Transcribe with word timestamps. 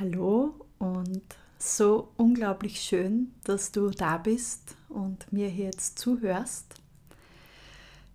Hallo 0.00 0.54
und 0.78 1.22
so 1.58 2.08
unglaublich 2.16 2.80
schön, 2.80 3.34
dass 3.44 3.72
du 3.72 3.90
da 3.90 4.16
bist 4.16 4.74
und 4.88 5.30
mir 5.30 5.48
hier 5.48 5.66
jetzt 5.66 5.98
zuhörst. 5.98 6.76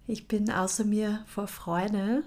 Ich 0.07 0.27
bin 0.27 0.49
außer 0.49 0.85
mir 0.85 1.23
vor 1.27 1.47
Freude, 1.47 2.23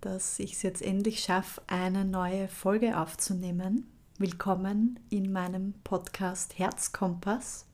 dass 0.00 0.38
ich 0.38 0.52
es 0.52 0.62
jetzt 0.62 0.82
endlich 0.82 1.18
schaffe, 1.18 1.60
eine 1.66 2.04
neue 2.04 2.46
Folge 2.46 2.96
aufzunehmen. 2.96 3.88
Willkommen 4.18 5.00
in 5.10 5.32
meinem 5.32 5.74
Podcast 5.82 6.56
Herzkompass. 6.56 7.66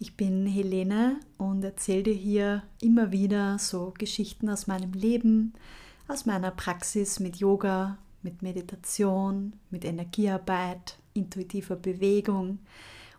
Ich 0.00 0.16
bin 0.16 0.46
Helene 0.46 1.20
und 1.38 1.62
erzähle 1.62 2.02
dir 2.02 2.14
hier 2.14 2.62
immer 2.80 3.12
wieder 3.12 3.56
so 3.60 3.94
Geschichten 3.96 4.50
aus 4.50 4.66
meinem 4.66 4.94
Leben, 4.94 5.52
aus 6.08 6.26
meiner 6.26 6.50
Praxis 6.50 7.20
mit 7.20 7.36
Yoga, 7.36 7.98
mit 8.22 8.42
Meditation, 8.42 9.54
mit 9.70 9.84
Energiearbeit, 9.84 10.98
intuitiver 11.14 11.76
Bewegung 11.76 12.58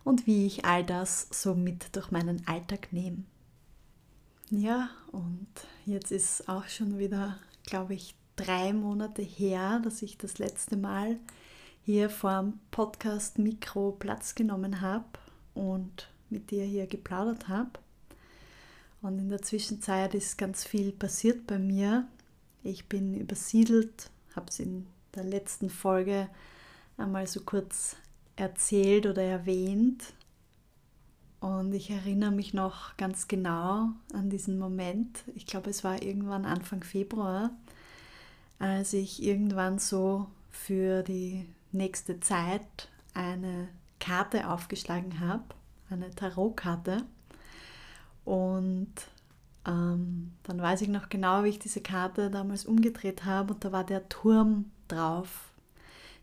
und 0.04 0.26
wie 0.26 0.46
ich 0.46 0.64
all 0.64 0.84
das 0.84 1.28
so 1.30 1.54
mit 1.54 1.94
durch 1.96 2.10
meinen 2.10 2.46
Alltag 2.46 2.92
nehme. 2.92 3.24
Ja, 4.50 4.90
und 5.10 5.48
jetzt 5.86 6.12
ist 6.12 6.48
auch 6.48 6.68
schon 6.68 6.98
wieder, 6.98 7.38
glaube 7.66 7.94
ich, 7.94 8.14
drei 8.36 8.72
Monate 8.72 9.22
her, 9.22 9.80
dass 9.82 10.02
ich 10.02 10.18
das 10.18 10.38
letzte 10.38 10.76
Mal 10.76 11.18
hier 11.82 12.10
vor 12.10 12.40
dem 12.40 12.60
Podcast 12.70 13.38
Mikro 13.38 13.92
Platz 13.92 14.34
genommen 14.34 14.80
habe 14.80 15.06
und 15.54 16.08
mit 16.30 16.50
dir 16.50 16.64
hier 16.64 16.86
geplaudert 16.86 17.48
habe. 17.48 17.70
Und 19.02 19.18
in 19.18 19.28
der 19.28 19.42
Zwischenzeit 19.42 20.14
ist 20.14 20.38
ganz 20.38 20.64
viel 20.64 20.92
passiert 20.92 21.46
bei 21.46 21.58
mir. 21.58 22.08
Ich 22.62 22.88
bin 22.88 23.14
übersiedelt, 23.14 24.10
habe 24.34 24.46
es 24.48 24.60
in 24.60 24.86
der 25.16 25.24
letzten 25.24 25.70
Folge 25.70 26.28
einmal 26.96 27.26
so 27.26 27.40
kurz 27.40 27.96
erzählt 28.36 29.06
oder 29.06 29.22
erwähnt. 29.22 30.12
Und 31.40 31.74
ich 31.74 31.90
erinnere 31.90 32.30
mich 32.30 32.54
noch 32.54 32.96
ganz 32.96 33.28
genau 33.28 33.90
an 34.12 34.30
diesen 34.30 34.58
Moment. 34.58 35.24
Ich 35.34 35.46
glaube, 35.46 35.70
es 35.70 35.84
war 35.84 36.02
irgendwann 36.02 36.46
Anfang 36.46 36.82
Februar, 36.82 37.50
als 38.58 38.92
ich 38.94 39.22
irgendwann 39.22 39.78
so 39.78 40.26
für 40.50 41.02
die 41.02 41.46
nächste 41.70 42.20
Zeit 42.20 42.88
eine 43.12 43.68
Karte 44.00 44.48
aufgeschlagen 44.48 45.20
habe, 45.20 45.44
eine 45.90 46.10
Tarotkarte. 46.14 47.04
Und 48.24 48.92
ähm, 49.66 50.32
dann 50.44 50.60
weiß 50.60 50.82
ich 50.82 50.88
noch 50.88 51.08
genau, 51.08 51.44
wie 51.44 51.48
ich 51.48 51.58
diese 51.58 51.80
Karte 51.80 52.30
damals 52.30 52.64
umgedreht 52.64 53.24
habe 53.24 53.54
und 53.54 53.64
da 53.64 53.72
war 53.72 53.84
der 53.84 54.08
Turm 54.08 54.70
drauf. 54.88 55.52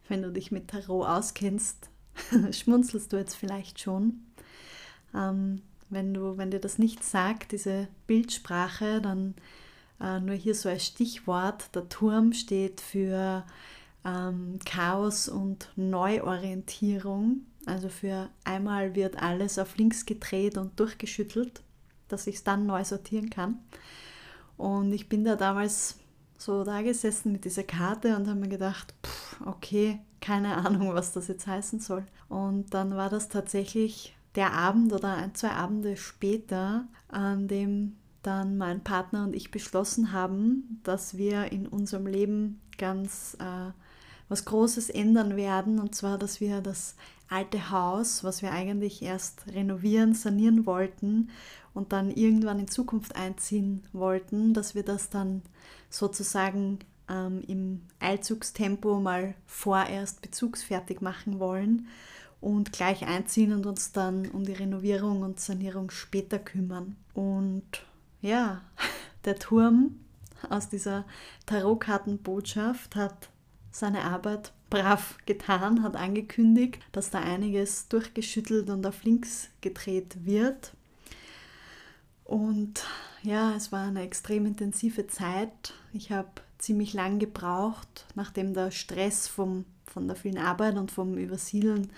Wenn 0.07 0.21
du 0.21 0.31
dich 0.31 0.51
mit 0.51 0.69
Tarot 0.69 1.07
auskennst, 1.07 1.89
schmunzelst 2.51 3.11
du 3.13 3.17
jetzt 3.17 3.35
vielleicht 3.35 3.79
schon. 3.79 4.25
Ähm, 5.13 5.61
wenn, 5.89 6.13
du, 6.13 6.37
wenn 6.37 6.51
dir 6.51 6.59
das 6.59 6.77
nicht 6.77 7.03
sagt, 7.03 7.51
diese 7.51 7.87
Bildsprache, 8.07 9.01
dann 9.01 9.35
äh, 9.99 10.19
nur 10.19 10.35
hier 10.35 10.55
so 10.55 10.69
als 10.69 10.85
Stichwort. 10.85 11.73
Der 11.75 11.89
Turm 11.89 12.33
steht 12.33 12.81
für 12.81 13.45
ähm, 14.05 14.59
Chaos 14.65 15.29
und 15.29 15.69
Neuorientierung. 15.75 17.45
Also 17.65 17.89
für 17.89 18.29
einmal 18.43 18.95
wird 18.95 19.21
alles 19.21 19.59
auf 19.59 19.77
links 19.77 20.05
gedreht 20.05 20.57
und 20.57 20.79
durchgeschüttelt, 20.79 21.61
dass 22.07 22.27
ich 22.27 22.35
es 22.35 22.43
dann 22.43 22.65
neu 22.65 22.83
sortieren 22.83 23.29
kann. 23.29 23.59
Und 24.57 24.91
ich 24.93 25.09
bin 25.09 25.23
da 25.23 25.35
damals 25.35 25.97
so 26.41 26.63
da 26.63 26.81
gesessen 26.81 27.31
mit 27.31 27.45
dieser 27.45 27.63
Karte 27.63 28.15
und 28.15 28.27
habe 28.27 28.39
mir 28.39 28.49
gedacht, 28.49 28.93
pff, 29.05 29.41
okay, 29.45 29.99
keine 30.19 30.57
Ahnung, 30.57 30.93
was 30.93 31.13
das 31.13 31.27
jetzt 31.27 31.47
heißen 31.47 31.79
soll. 31.79 32.03
Und 32.29 32.73
dann 32.73 32.95
war 32.95 33.09
das 33.09 33.29
tatsächlich 33.29 34.15
der 34.35 34.53
Abend 34.53 34.93
oder 34.93 35.15
ein, 35.15 35.35
zwei 35.35 35.51
Abende 35.51 35.97
später, 35.97 36.87
an 37.09 37.47
dem 37.47 37.97
dann 38.23 38.57
mein 38.57 38.83
Partner 38.83 39.23
und 39.23 39.35
ich 39.35 39.51
beschlossen 39.51 40.11
haben, 40.11 40.79
dass 40.83 41.17
wir 41.17 41.51
in 41.51 41.67
unserem 41.67 42.07
Leben 42.07 42.61
ganz 42.77 43.35
äh, 43.39 43.71
was 44.29 44.45
Großes 44.45 44.89
ändern 44.89 45.35
werden. 45.35 45.79
Und 45.79 45.95
zwar, 45.95 46.17
dass 46.17 46.39
wir 46.39 46.61
das 46.61 46.95
alte 47.31 47.71
Haus, 47.71 48.23
was 48.23 48.41
wir 48.41 48.51
eigentlich 48.51 49.01
erst 49.01 49.47
renovieren, 49.47 50.13
sanieren 50.13 50.65
wollten 50.65 51.29
und 51.73 51.93
dann 51.93 52.11
irgendwann 52.11 52.59
in 52.59 52.67
Zukunft 52.67 53.15
einziehen 53.15 53.83
wollten, 53.93 54.53
dass 54.53 54.75
wir 54.75 54.83
das 54.83 55.09
dann 55.09 55.41
sozusagen 55.89 56.79
ähm, 57.09 57.41
im 57.47 57.81
Eilzugstempo 57.99 58.99
mal 58.99 59.33
vorerst 59.45 60.21
bezugsfertig 60.21 61.01
machen 61.01 61.39
wollen 61.39 61.87
und 62.41 62.73
gleich 62.73 63.05
einziehen 63.05 63.53
und 63.53 63.65
uns 63.65 63.91
dann 63.91 64.27
um 64.29 64.43
die 64.43 64.53
Renovierung 64.53 65.21
und 65.21 65.39
Sanierung 65.39 65.89
später 65.89 66.39
kümmern. 66.39 66.97
Und 67.13 67.85
ja, 68.21 68.61
der 69.25 69.37
Turm 69.37 69.99
aus 70.49 70.69
dieser 70.69 71.05
Tarotkartenbotschaft 71.45 72.95
hat 72.95 73.29
seine 73.71 74.03
Arbeit 74.03 74.51
brav 74.69 75.17
getan, 75.25 75.83
hat 75.83 75.95
angekündigt, 75.95 76.79
dass 76.91 77.09
da 77.09 77.19
einiges 77.19 77.87
durchgeschüttelt 77.87 78.69
und 78.69 78.85
auf 78.85 79.03
links 79.03 79.49
gedreht 79.61 80.17
wird. 80.25 80.73
Und 82.23 82.85
ja, 83.23 83.53
es 83.55 83.71
war 83.71 83.87
eine 83.87 84.03
extrem 84.03 84.45
intensive 84.45 85.07
Zeit. 85.07 85.73
Ich 85.93 86.11
habe 86.11 86.29
ziemlich 86.57 86.93
lang 86.93 87.19
gebraucht, 87.19 88.05
nachdem 88.15 88.53
der 88.53 88.71
Stress 88.71 89.27
vom, 89.27 89.65
von 89.85 90.07
der 90.07 90.15
vielen 90.15 90.37
Arbeit 90.37 90.77
und 90.77 90.91
vom 90.91 91.17
Übersiedeln, 91.17 91.91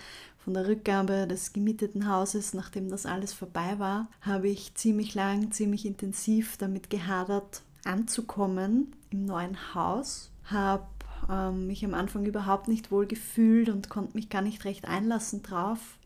von 0.44 0.54
der 0.56 0.68
Rückgabe 0.68 1.28
des 1.28 1.54
gemieteten 1.54 2.10
Hauses, 2.10 2.54
nachdem 2.54 2.90
das 2.90 3.06
alles 3.06 3.32
vorbei 3.32 3.78
war, 3.78 4.10
habe 4.22 4.50
ich 4.50 4.76
ziemlich 4.76 5.14
lang, 5.14 5.52
ziemlich 5.52 5.86
intensiv 5.86 6.58
damit 6.58 6.90
gehadert, 6.90 7.62
anzukommen 7.86 8.94
im 9.10 9.26
neuen 9.26 9.76
Haus. 9.76 10.32
Habe 10.46 10.88
ähm, 11.30 11.68
mich 11.68 11.84
am 11.86 11.94
Anfang 11.94 12.26
überhaupt 12.26 12.68
nicht 12.68 12.92
wohl 12.92 13.06
gefühlt 13.06 13.70
und 13.70 13.90
konnte 13.90 14.16
mich 14.16 14.30
gar 14.30 14.42
nicht 14.42 14.66
recht 14.66 14.88
einlassen 14.88 15.44
drauf. 15.44 15.98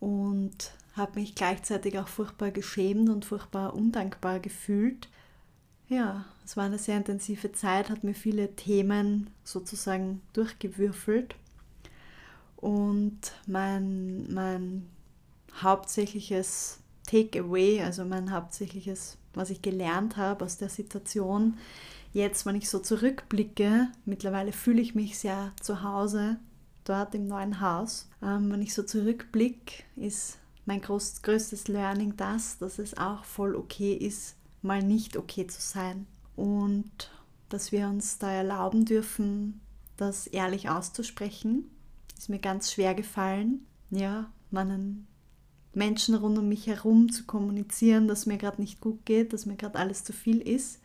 Und 0.00 0.72
habe 0.94 1.20
mich 1.20 1.34
gleichzeitig 1.34 1.98
auch 1.98 2.08
furchtbar 2.08 2.50
geschämt 2.50 3.08
und 3.08 3.24
furchtbar 3.24 3.74
undankbar 3.74 4.40
gefühlt. 4.40 5.08
Ja, 5.88 6.24
es 6.44 6.56
war 6.56 6.64
eine 6.64 6.78
sehr 6.78 6.96
intensive 6.96 7.52
Zeit, 7.52 7.90
hat 7.90 8.02
mir 8.02 8.14
viele 8.14 8.56
Themen 8.56 9.30
sozusagen 9.44 10.22
durchgewürfelt. 10.32 11.36
Und 12.56 13.32
mein, 13.46 14.32
mein 14.32 14.88
hauptsächliches 15.62 16.80
Takeaway, 17.06 17.82
also 17.82 18.04
mein 18.04 18.32
hauptsächliches, 18.32 19.18
was 19.34 19.50
ich 19.50 19.62
gelernt 19.62 20.16
habe 20.16 20.44
aus 20.44 20.56
der 20.56 20.70
Situation, 20.70 21.58
jetzt, 22.16 22.46
wenn 22.46 22.56
ich 22.56 22.68
so 22.68 22.78
zurückblicke, 22.78 23.88
mittlerweile 24.04 24.52
fühle 24.52 24.80
ich 24.80 24.94
mich 24.94 25.18
sehr 25.18 25.52
zu 25.60 25.82
Hause 25.82 26.38
dort 26.84 27.14
im 27.14 27.26
neuen 27.26 27.60
Haus. 27.60 28.08
Ähm, 28.22 28.50
wenn 28.50 28.62
ich 28.62 28.74
so 28.74 28.82
zurückblicke, 28.82 29.84
ist 29.96 30.38
mein 30.64 30.80
groß, 30.80 31.22
größtes 31.22 31.68
Learning 31.68 32.16
das, 32.16 32.58
dass 32.58 32.78
es 32.78 32.96
auch 32.96 33.24
voll 33.24 33.54
okay 33.54 33.92
ist, 33.92 34.36
mal 34.62 34.82
nicht 34.82 35.16
okay 35.16 35.46
zu 35.46 35.60
sein. 35.60 36.06
Und 36.34 37.10
dass 37.48 37.70
wir 37.70 37.86
uns 37.86 38.18
da 38.18 38.30
erlauben 38.30 38.84
dürfen, 38.84 39.60
das 39.96 40.26
ehrlich 40.26 40.68
auszusprechen. 40.68 41.70
Ist 42.16 42.28
mir 42.28 42.38
ganz 42.38 42.72
schwer 42.72 42.94
gefallen, 42.94 43.66
ja, 43.90 44.30
meinen 44.50 45.06
Menschen 45.74 46.14
rund 46.14 46.38
um 46.38 46.48
mich 46.48 46.66
herum 46.66 47.12
zu 47.12 47.24
kommunizieren, 47.24 48.08
dass 48.08 48.24
mir 48.24 48.38
gerade 48.38 48.60
nicht 48.60 48.80
gut 48.80 49.04
geht, 49.04 49.34
dass 49.34 49.44
mir 49.44 49.56
gerade 49.56 49.78
alles 49.78 50.02
zu 50.02 50.14
viel 50.14 50.40
ist, 50.40 50.80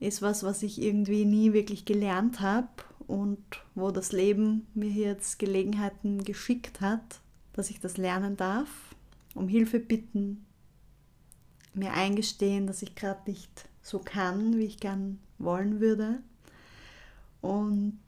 ist 0.00 0.22
was, 0.22 0.42
was 0.42 0.62
ich 0.62 0.80
irgendwie 0.80 1.24
nie 1.24 1.52
wirklich 1.52 1.84
gelernt 1.84 2.40
habe 2.40 2.68
und 3.06 3.42
wo 3.74 3.90
das 3.90 4.12
Leben 4.12 4.66
mir 4.74 4.90
jetzt 4.90 5.38
Gelegenheiten 5.38 6.24
geschickt 6.24 6.80
hat, 6.80 7.20
dass 7.52 7.70
ich 7.70 7.80
das 7.80 7.96
lernen 7.96 8.36
darf 8.36 8.68
um 9.34 9.48
Hilfe 9.48 9.80
bitten, 9.80 10.46
mir 11.74 11.92
eingestehen, 11.92 12.66
dass 12.66 12.82
ich 12.82 12.94
gerade 12.94 13.28
nicht 13.28 13.68
so 13.82 13.98
kann, 13.98 14.56
wie 14.56 14.64
ich 14.64 14.78
gern 14.78 15.18
wollen 15.38 15.80
würde. 15.80 16.20
Und 17.40 17.98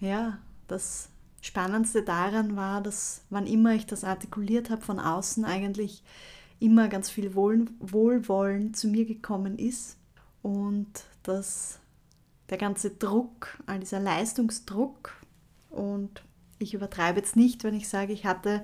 ja, 0.00 0.38
das 0.68 1.08
Spannendste 1.40 2.02
daran 2.02 2.56
war, 2.56 2.80
dass 2.80 3.22
wann 3.30 3.46
immer 3.46 3.74
ich 3.74 3.86
das 3.86 4.04
artikuliert 4.04 4.70
habe 4.70 4.82
von 4.82 5.00
außen, 5.00 5.44
eigentlich 5.44 6.02
immer 6.60 6.88
ganz 6.88 7.10
viel 7.10 7.34
Wohl 7.34 7.66
Wohlwollen 7.80 8.72
zu 8.74 8.88
mir 8.88 9.04
gekommen 9.04 9.58
ist 9.58 9.96
und 10.44 10.92
dass 11.22 11.78
der 12.50 12.58
ganze 12.58 12.90
Druck, 12.90 13.58
all 13.64 13.80
dieser 13.80 13.98
Leistungsdruck 13.98 15.16
und 15.70 16.22
ich 16.58 16.74
übertreibe 16.74 17.18
jetzt 17.18 17.34
nicht, 17.34 17.64
wenn 17.64 17.74
ich 17.74 17.88
sage, 17.88 18.12
ich 18.12 18.26
hatte 18.26 18.62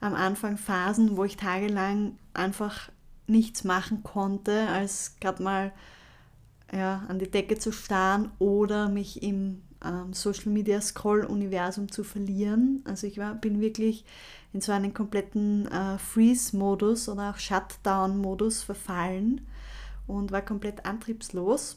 am 0.00 0.14
Anfang 0.14 0.56
Phasen, 0.56 1.18
wo 1.18 1.24
ich 1.24 1.36
tagelang 1.36 2.16
einfach 2.32 2.88
nichts 3.26 3.64
machen 3.64 4.02
konnte, 4.02 4.66
als 4.68 5.16
gerade 5.20 5.42
mal 5.42 5.72
ja, 6.72 7.04
an 7.08 7.18
die 7.18 7.30
Decke 7.30 7.58
zu 7.58 7.70
starren 7.70 8.30
oder 8.38 8.88
mich 8.88 9.22
im 9.22 9.60
ähm, 9.84 10.14
Social 10.14 10.50
Media 10.50 10.80
Scroll-Universum 10.80 11.92
zu 11.92 12.02
verlieren. 12.02 12.82
Also 12.86 13.06
ich 13.06 13.18
war, 13.18 13.34
bin 13.34 13.60
wirklich 13.60 14.06
in 14.54 14.62
so 14.62 14.72
einen 14.72 14.94
kompletten 14.94 15.66
äh, 15.66 15.98
Freeze-Modus 15.98 17.10
oder 17.10 17.30
auch 17.30 17.38
Shutdown-Modus 17.38 18.62
verfallen 18.62 19.42
und 20.18 20.32
war 20.32 20.42
komplett 20.42 20.84
antriebslos 20.86 21.76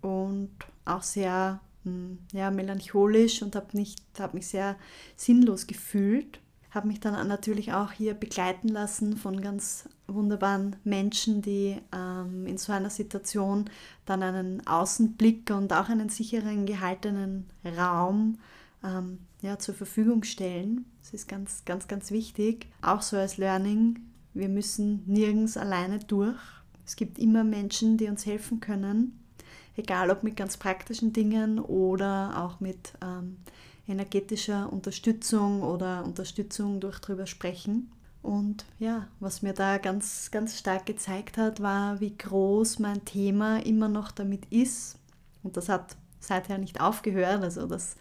und 0.00 0.50
auch 0.84 1.02
sehr 1.02 1.60
hm, 1.84 2.18
ja, 2.32 2.50
melancholisch 2.50 3.42
und 3.42 3.56
habe 3.56 3.84
hab 4.18 4.34
mich 4.34 4.46
sehr 4.46 4.76
sinnlos 5.16 5.66
gefühlt 5.66 6.40
habe 6.70 6.86
mich 6.86 7.00
dann 7.00 7.26
natürlich 7.26 7.72
auch 7.72 7.92
hier 7.92 8.14
begleiten 8.14 8.68
lassen 8.68 9.16
von 9.16 9.40
ganz 9.40 9.88
wunderbaren 10.06 10.76
Menschen, 10.84 11.42
die 11.42 11.76
ähm, 11.92 12.46
in 12.46 12.58
so 12.58 12.72
einer 12.72 12.90
Situation 12.90 13.68
dann 14.06 14.22
einen 14.22 14.66
Außenblick 14.66 15.50
und 15.50 15.72
auch 15.72 15.88
einen 15.88 16.08
sicheren 16.08 16.66
gehaltenen 16.66 17.46
Raum 17.64 18.38
ähm, 18.84 19.18
ja, 19.42 19.58
zur 19.58 19.74
Verfügung 19.74 20.22
stellen. 20.22 20.86
Das 21.02 21.12
ist 21.12 21.28
ganz, 21.28 21.64
ganz, 21.64 21.88
ganz 21.88 22.12
wichtig. 22.12 22.68
Auch 22.82 23.02
so 23.02 23.16
als 23.16 23.36
Learning, 23.36 23.98
wir 24.32 24.48
müssen 24.48 25.02
nirgends 25.06 25.56
alleine 25.56 25.98
durch. 25.98 26.38
Es 26.90 26.96
gibt 26.96 27.20
immer 27.20 27.44
Menschen, 27.44 27.98
die 27.98 28.08
uns 28.08 28.26
helfen 28.26 28.58
können, 28.58 29.16
egal 29.76 30.10
ob 30.10 30.24
mit 30.24 30.34
ganz 30.34 30.56
praktischen 30.56 31.12
Dingen 31.12 31.60
oder 31.60 32.32
auch 32.44 32.58
mit 32.58 32.94
ähm, 33.00 33.36
energetischer 33.86 34.72
Unterstützung 34.72 35.62
oder 35.62 36.04
Unterstützung 36.04 36.80
durch 36.80 36.98
drüber 36.98 37.28
sprechen. 37.28 37.92
Und 38.22 38.64
ja, 38.80 39.06
was 39.20 39.40
mir 39.40 39.52
da 39.52 39.78
ganz, 39.78 40.32
ganz 40.32 40.58
stark 40.58 40.84
gezeigt 40.84 41.38
hat, 41.38 41.62
war, 41.62 42.00
wie 42.00 42.18
groß 42.18 42.80
mein 42.80 43.04
Thema 43.04 43.64
immer 43.64 43.88
noch 43.88 44.10
damit 44.10 44.46
ist. 44.50 44.98
Und 45.44 45.56
das 45.56 45.68
hat 45.68 45.94
seither 46.18 46.58
nicht 46.58 46.80
aufgehört, 46.80 47.44
also 47.44 47.68
das 47.68 47.94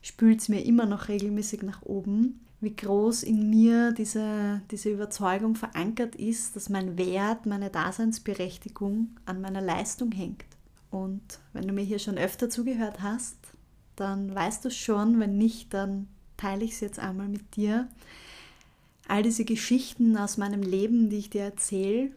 spült 0.00 0.40
es 0.40 0.48
mir 0.48 0.64
immer 0.64 0.86
noch 0.86 1.08
regelmäßig 1.08 1.64
nach 1.64 1.82
oben, 1.82 2.40
wie 2.62 2.76
groß 2.76 3.24
in 3.24 3.50
mir 3.50 3.90
diese, 3.90 4.62
diese 4.70 4.88
Überzeugung 4.90 5.56
verankert 5.56 6.14
ist, 6.14 6.54
dass 6.54 6.68
mein 6.68 6.96
Wert, 6.96 7.44
meine 7.44 7.70
Daseinsberechtigung 7.70 9.08
an 9.26 9.40
meiner 9.40 9.60
Leistung 9.60 10.12
hängt. 10.12 10.44
Und 10.90 11.40
wenn 11.52 11.66
du 11.66 11.74
mir 11.74 11.82
hier 11.82 11.98
schon 11.98 12.18
öfter 12.18 12.48
zugehört 12.48 13.02
hast, 13.02 13.36
dann 13.96 14.32
weißt 14.32 14.64
du 14.64 14.70
schon. 14.70 15.18
Wenn 15.18 15.38
nicht, 15.38 15.74
dann 15.74 16.06
teile 16.36 16.64
ich 16.64 16.72
es 16.72 16.80
jetzt 16.80 17.00
einmal 17.00 17.26
mit 17.26 17.56
dir. 17.56 17.88
All 19.08 19.24
diese 19.24 19.44
Geschichten 19.44 20.16
aus 20.16 20.36
meinem 20.36 20.62
Leben, 20.62 21.10
die 21.10 21.18
ich 21.18 21.30
dir 21.30 21.42
erzähle, 21.42 22.12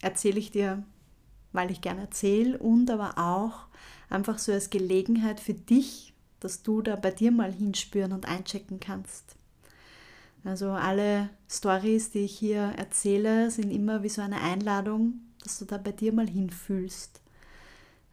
erzähle 0.00 0.38
ich 0.38 0.52
dir, 0.52 0.84
weil 1.52 1.72
ich 1.72 1.80
gerne 1.80 2.02
erzähle 2.02 2.56
und 2.58 2.88
aber 2.88 3.18
auch 3.18 3.66
einfach 4.10 4.38
so 4.38 4.52
als 4.52 4.70
Gelegenheit 4.70 5.40
für 5.40 5.54
dich, 5.54 6.14
dass 6.38 6.62
du 6.62 6.82
da 6.82 6.94
bei 6.94 7.10
dir 7.10 7.32
mal 7.32 7.52
hinspüren 7.52 8.12
und 8.12 8.28
einchecken 8.28 8.78
kannst. 8.78 9.35
Also 10.46 10.70
alle 10.70 11.28
Stories, 11.50 12.12
die 12.12 12.20
ich 12.20 12.38
hier 12.38 12.72
erzähle, 12.76 13.50
sind 13.50 13.72
immer 13.72 14.04
wie 14.04 14.08
so 14.08 14.22
eine 14.22 14.40
Einladung, 14.40 15.14
dass 15.42 15.58
du 15.58 15.64
da 15.64 15.76
bei 15.76 15.90
dir 15.90 16.12
mal 16.12 16.28
hinfühlst. 16.28 17.20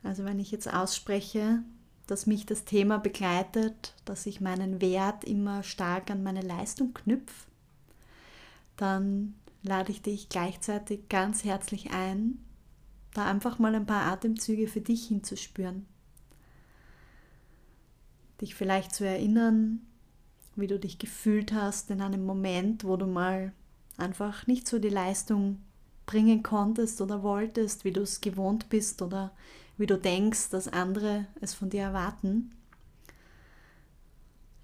Also 0.02 0.26
wenn 0.26 0.40
ich 0.40 0.50
jetzt 0.50 0.74
ausspreche, 0.74 1.62
dass 2.08 2.26
mich 2.26 2.48
das 2.48 2.66
Thema 2.66 2.98
begleitet, 2.98 3.94
dass 4.04 4.26
ich 4.26 4.42
meinen 4.42 4.82
Wert 4.82 5.24
immer 5.24 5.62
stark 5.62 6.10
an 6.10 6.24
meine 6.24 6.42
Leistung 6.42 6.96
knüpfe, 6.96 7.46
dann 8.78 9.36
lade 9.62 9.92
ich 9.92 10.02
dich 10.02 10.28
gleichzeitig 10.28 11.10
ganz 11.10 11.44
herzlich 11.44 11.92
ein, 11.92 12.44
da 13.14 13.28
einfach 13.28 13.60
mal 13.60 13.76
ein 13.76 13.86
paar 13.86 14.12
Atemzüge 14.12 14.68
für 14.68 14.82
dich 14.82 15.06
hinzuspüren. 15.06 15.86
Dich 18.42 18.56
vielleicht 18.56 18.96
zu 18.96 19.06
erinnern, 19.06 19.82
wie 20.56 20.68
du 20.68 20.80
dich 20.80 21.00
gefühlt 21.00 21.54
hast 21.54 21.90
in 21.90 22.02
einem 22.02 22.26
Moment, 22.26 22.84
wo 22.84 22.98
du 22.98 23.08
mal 23.08 23.54
einfach 23.98 24.48
nicht 24.48 24.68
so 24.68 24.80
die 24.80 24.90
Leistung 24.90 25.60
bringen 26.06 26.44
konntest 26.44 27.02
oder 27.02 27.24
wolltest, 27.24 27.86
wie 27.86 27.92
du 27.92 28.02
es 28.02 28.22
gewohnt 28.22 28.70
bist 28.70 29.02
oder 29.02 29.32
wie 29.78 29.86
du 29.86 29.98
denkst, 29.98 30.50
dass 30.50 30.68
andere 30.68 31.26
es 31.42 31.54
von 31.54 31.70
dir 31.70 31.82
erwarten. 31.82 32.52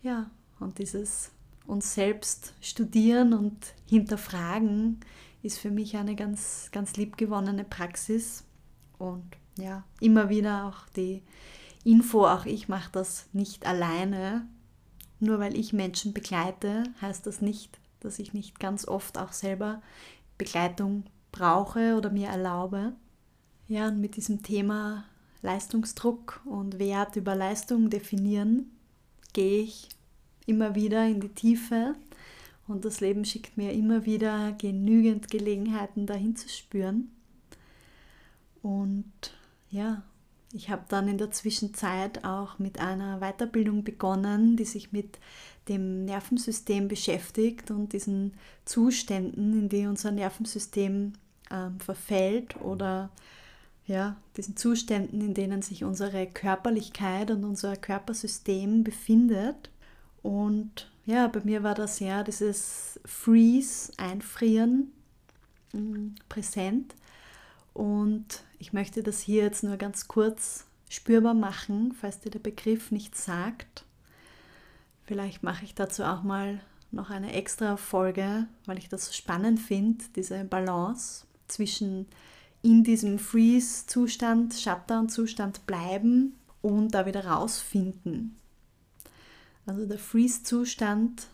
Ja, 0.01 0.30
und 0.59 0.77
dieses 0.80 1.31
uns 1.65 1.94
selbst 1.94 2.53
studieren 2.62 3.33
und 3.33 3.74
hinterfragen 3.88 5.00
ist 5.44 5.59
für 5.59 5.71
mich 5.71 5.95
eine 5.97 6.15
ganz, 6.15 6.69
ganz 6.71 6.97
liebgewonnene 6.97 7.63
Praxis. 7.63 8.44
Und 8.97 9.24
ja, 9.57 9.83
immer 10.00 10.30
wieder 10.30 10.65
auch 10.65 10.89
die 10.95 11.21
Info, 11.83 12.25
auch 12.25 12.45
ich 12.45 12.68
mache 12.68 12.91
das 12.91 13.27
nicht 13.33 13.65
alleine. 13.65 14.47
Nur 15.19 15.39
weil 15.39 15.57
ich 15.57 15.74
Menschen 15.74 16.13
begleite, 16.13 16.83
heißt 17.01 17.25
das 17.27 17.42
nicht, 17.42 17.77
dass 18.00 18.19
ich 18.19 18.33
nicht 18.33 18.60
ganz 18.60 18.88
oft 18.88 19.18
auch 19.18 19.33
selber 19.33 19.81
Begleitung 20.38 21.04
brauche 21.31 21.95
oder 21.95 22.10
mir 22.10 22.27
erlaube. 22.27 22.94
Ja, 23.68 23.88
und 23.88 24.00
mit 24.00 24.16
diesem 24.16 24.42
Thema 24.42 25.06
Leistungsdruck 25.42 26.42
und 26.45 26.80
Wert 26.80 27.16
über 27.16 27.36
Leistung 27.36 27.89
definieren, 27.89 28.71
gehe 29.33 29.63
ich 29.63 29.89
immer 30.45 30.75
wieder 30.75 31.06
in 31.06 31.19
die 31.19 31.30
Tiefe 31.30 31.95
und 32.68 32.86
das 32.86 33.01
Leben 33.01 33.25
schickt 33.25 33.57
mir 33.57 33.74
immer 33.74 34.06
wieder 34.06 34.54
genügend 34.54 35.30
Gelegenheiten, 35.30 36.06
dahin 36.06 36.36
zu 36.36 36.50
spüren. 36.50 37.12
Und 38.62 39.33
ja, 39.69 40.04
ich 40.51 40.69
habe 40.69 40.84
dann 40.88 41.07
in 41.07 41.18
der 41.18 41.31
Zwischenzeit 41.31 42.24
auch 42.24 42.57
mit 42.57 42.80
einer 42.80 43.19
Weiterbildung 43.19 43.84
begonnen, 43.84 44.57
die 44.57 44.66
sich 44.66 44.92
mit 44.92 45.19
dem 45.68 46.06
Nervensystem 46.06 46.88
beschäftigt 46.88 47.69
und 47.69 47.94
diesen 47.94 48.34
Zuständen, 48.66 49.54
in 49.54 49.69
die 49.69 49.86
unser 49.86 50.12
Nervensystem 50.12 51.13
ähm, 51.51 51.80
verfällt 51.80 52.60
oder 52.62 53.12
ja, 53.86 54.18
diesen 54.38 54.56
Zuständen, 54.56 55.22
in 55.22 55.34
denen 55.34 55.62
sich 55.62 55.84
unsere 55.84 56.28
Körperlichkeit 56.28 57.31
und 57.31 57.44
unser 57.44 57.75
Körpersystem 57.75 58.84
befindet. 58.84 59.69
Und 60.22 60.92
ja, 61.06 61.28
bei 61.28 61.42
mir 61.44 61.63
war 61.63 61.75
das 61.75 62.00
ja 62.00 62.24
dieses 62.24 63.00
Freeze, 63.06 63.91
Einfrieren 63.98 64.91
mm, 65.74 66.10
präsent. 66.27 66.96
Und 67.74 68.44
ich 68.60 68.74
möchte 68.74 69.01
das 69.01 69.22
hier 69.22 69.44
jetzt 69.44 69.63
nur 69.63 69.78
ganz 69.78 70.08
kurz 70.08 70.66
spürbar 70.89 71.34
machen, 71.34 71.94
falls 72.00 72.20
dir 72.20 72.30
der 72.30 72.39
Begriff 72.39 72.92
nicht 72.92 73.16
sagt. 73.16 73.86
Vielleicht 75.06 75.42
mache 75.42 75.66
ich 75.66 75.74
dazu 75.74 76.04
auch 76.04 76.24
mal 76.24 76.60
noch 76.92 77.10
eine 77.10 77.34
extra 77.34 77.78
Folge, 77.78 78.48
weil 78.66 78.78
ich 78.78 78.89
das 78.89 79.06
so 79.08 79.13
spannend 79.13 79.60
finde, 79.60 80.04
diese 80.16 80.44
Balance 80.44 81.25
zwischen 81.48 82.08
in 82.62 82.84
diesem 82.84 83.20
Freeze-Zustand, 83.20 84.54
Shutdown-Zustand 84.54 85.66
bleiben 85.66 86.36
und 86.62 86.94
da 86.94 87.06
wieder 87.06 87.25
rausfinden. 87.25 88.38
Also 89.66 89.86
der 89.86 90.00
Freeze-Zustand 90.00 91.28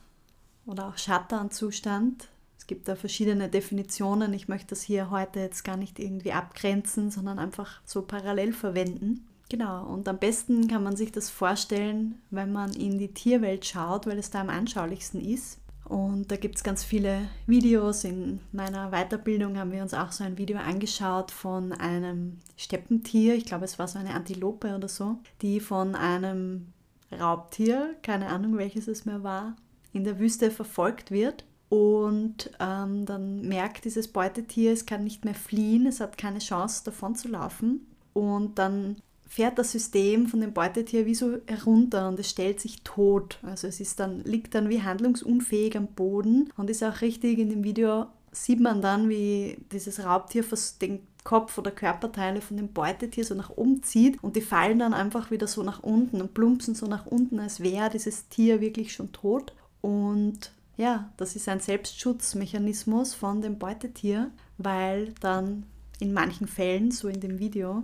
oder 0.66 0.88
auch 0.90 0.98
Shutdown-Zustand, 0.98 2.28
es 2.66 2.68
gibt 2.68 2.88
da 2.88 2.96
verschiedene 2.96 3.48
Definitionen. 3.48 4.34
Ich 4.34 4.48
möchte 4.48 4.70
das 4.70 4.82
hier 4.82 5.12
heute 5.12 5.40
jetzt 5.40 5.64
gar 5.64 5.78
nicht 5.78 6.00
irgendwie 6.00 6.32
abgrenzen, 6.32 7.12
sondern 7.12 7.38
einfach 7.38 7.80
so 7.86 8.02
parallel 8.02 8.54
verwenden. 8.54 9.28
Genau, 9.50 9.86
und 9.86 10.08
am 10.08 10.18
besten 10.18 10.68
kann 10.68 10.82
man 10.82 10.96
sich 10.96 11.12
das 11.12 11.30
vorstellen, 11.30 12.16
wenn 12.32 12.52
man 12.52 12.74
in 12.74 12.98
die 12.98 13.14
Tierwelt 13.14 13.68
schaut, 13.68 14.08
weil 14.08 14.18
es 14.18 14.32
da 14.32 14.42
am 14.42 14.50
anschaulichsten 14.50 15.22
ist. 15.22 15.60
Und 15.84 16.32
da 16.32 16.38
gibt 16.38 16.56
es 16.56 16.64
ganz 16.64 16.84
viele 16.84 17.30
Videos. 17.46 18.04
In 18.04 18.40
meiner 18.52 18.90
Weiterbildung 18.90 19.60
haben 19.60 19.72
wir 19.72 19.84
uns 19.84 19.94
auch 19.94 20.12
so 20.12 20.24
ein 20.24 20.40
Video 20.40 20.58
angeschaut 20.58 21.30
von 21.30 21.72
einem 21.72 22.40
Steppentier, 22.58 23.36
ich 23.36 23.46
glaube 23.46 23.66
es 23.66 23.78
war 23.78 23.88
so 23.88 24.00
eine 24.00 24.16
Antilope 24.16 24.76
oder 24.76 24.88
so, 24.88 25.20
die 25.44 25.60
von 25.60 25.94
einem 25.94 26.74
Raubtier, 27.12 27.94
keine 28.02 28.30
Ahnung 28.30 28.58
welches 28.58 28.88
es 28.88 29.06
mehr 29.06 29.22
war, 29.22 29.56
in 29.94 30.04
der 30.04 30.18
Wüste 30.18 30.50
verfolgt 30.50 31.12
wird. 31.12 31.46
Und 31.70 32.52
ähm, 32.60 33.06
dann 33.06 33.42
merkt 33.42 33.86
dieses 33.86 34.08
Beutetier, 34.08 34.72
es 34.72 34.86
kann 34.86 35.04
nicht 35.04 35.26
mehr 35.26 35.36
fliehen, 35.36 35.88
es 35.88 36.00
hat 36.00 36.18
keine 36.18 36.40
Chance 36.40 36.84
davon 36.86 37.16
zu 37.16 37.28
laufen. 37.28 37.88
Und 38.14 38.60
dann 38.60 38.98
fährt 39.28 39.58
das 39.58 39.72
System 39.72 40.28
von 40.28 40.40
dem 40.40 40.54
Beutetier 40.54 41.06
wie 41.06 41.16
so 41.16 41.40
herunter 41.48 42.08
und 42.08 42.20
es 42.20 42.30
stellt 42.30 42.62
sich 42.62 42.84
tot. 42.84 43.40
Also 43.42 43.68
es 43.68 43.80
ist 43.80 44.00
dann, 44.00 44.24
liegt 44.24 44.56
dann 44.56 44.70
wie 44.70 44.82
handlungsunfähig 44.82 45.76
am 45.76 45.88
Boden 45.88 46.54
und 46.56 46.70
ist 46.70 46.84
auch 46.84 47.02
richtig 47.02 47.40
in 47.40 47.50
dem 47.50 47.64
Video 47.64 48.06
sieht 48.32 48.60
man 48.60 48.82
dann, 48.82 49.10
wie 49.10 49.58
dieses 49.72 50.04
Raubtier 50.04 50.44
den 50.82 51.00
Kopf 51.24 51.58
oder 51.58 51.72
Körperteile 51.72 52.42
von 52.42 52.58
dem 52.58 52.72
Beutetier 52.72 53.26
so 53.26 53.34
nach 53.34 53.50
oben 53.50 53.82
zieht 53.82 54.24
und 54.24 54.36
die 54.36 54.42
fallen 54.42 54.80
dann 54.80 54.94
einfach 54.94 55.32
wieder 55.32 55.48
so 55.48 55.64
nach 55.64 55.82
unten 55.82 56.22
und 56.22 56.34
plumpsen 56.34 56.76
so 56.76 56.86
nach 56.86 57.06
unten, 57.06 57.40
als 57.40 57.62
wäre 57.62 57.90
dieses 57.90 58.30
Tier 58.30 58.62
wirklich 58.62 58.94
schon 58.94 59.12
tot. 59.12 59.54
Und 59.82 60.52
ja, 60.78 61.12
das 61.18 61.36
ist 61.36 61.48
ein 61.48 61.60
Selbstschutzmechanismus 61.60 63.14
von 63.14 63.42
dem 63.42 63.58
Beutetier, 63.60 64.32
weil 64.58 65.14
dann 65.22 65.66
in 66.00 66.14
manchen 66.14 66.48
Fällen, 66.48 66.92
so 66.92 67.08
in 67.08 67.22
dem 67.22 67.40
Video, 67.40 67.84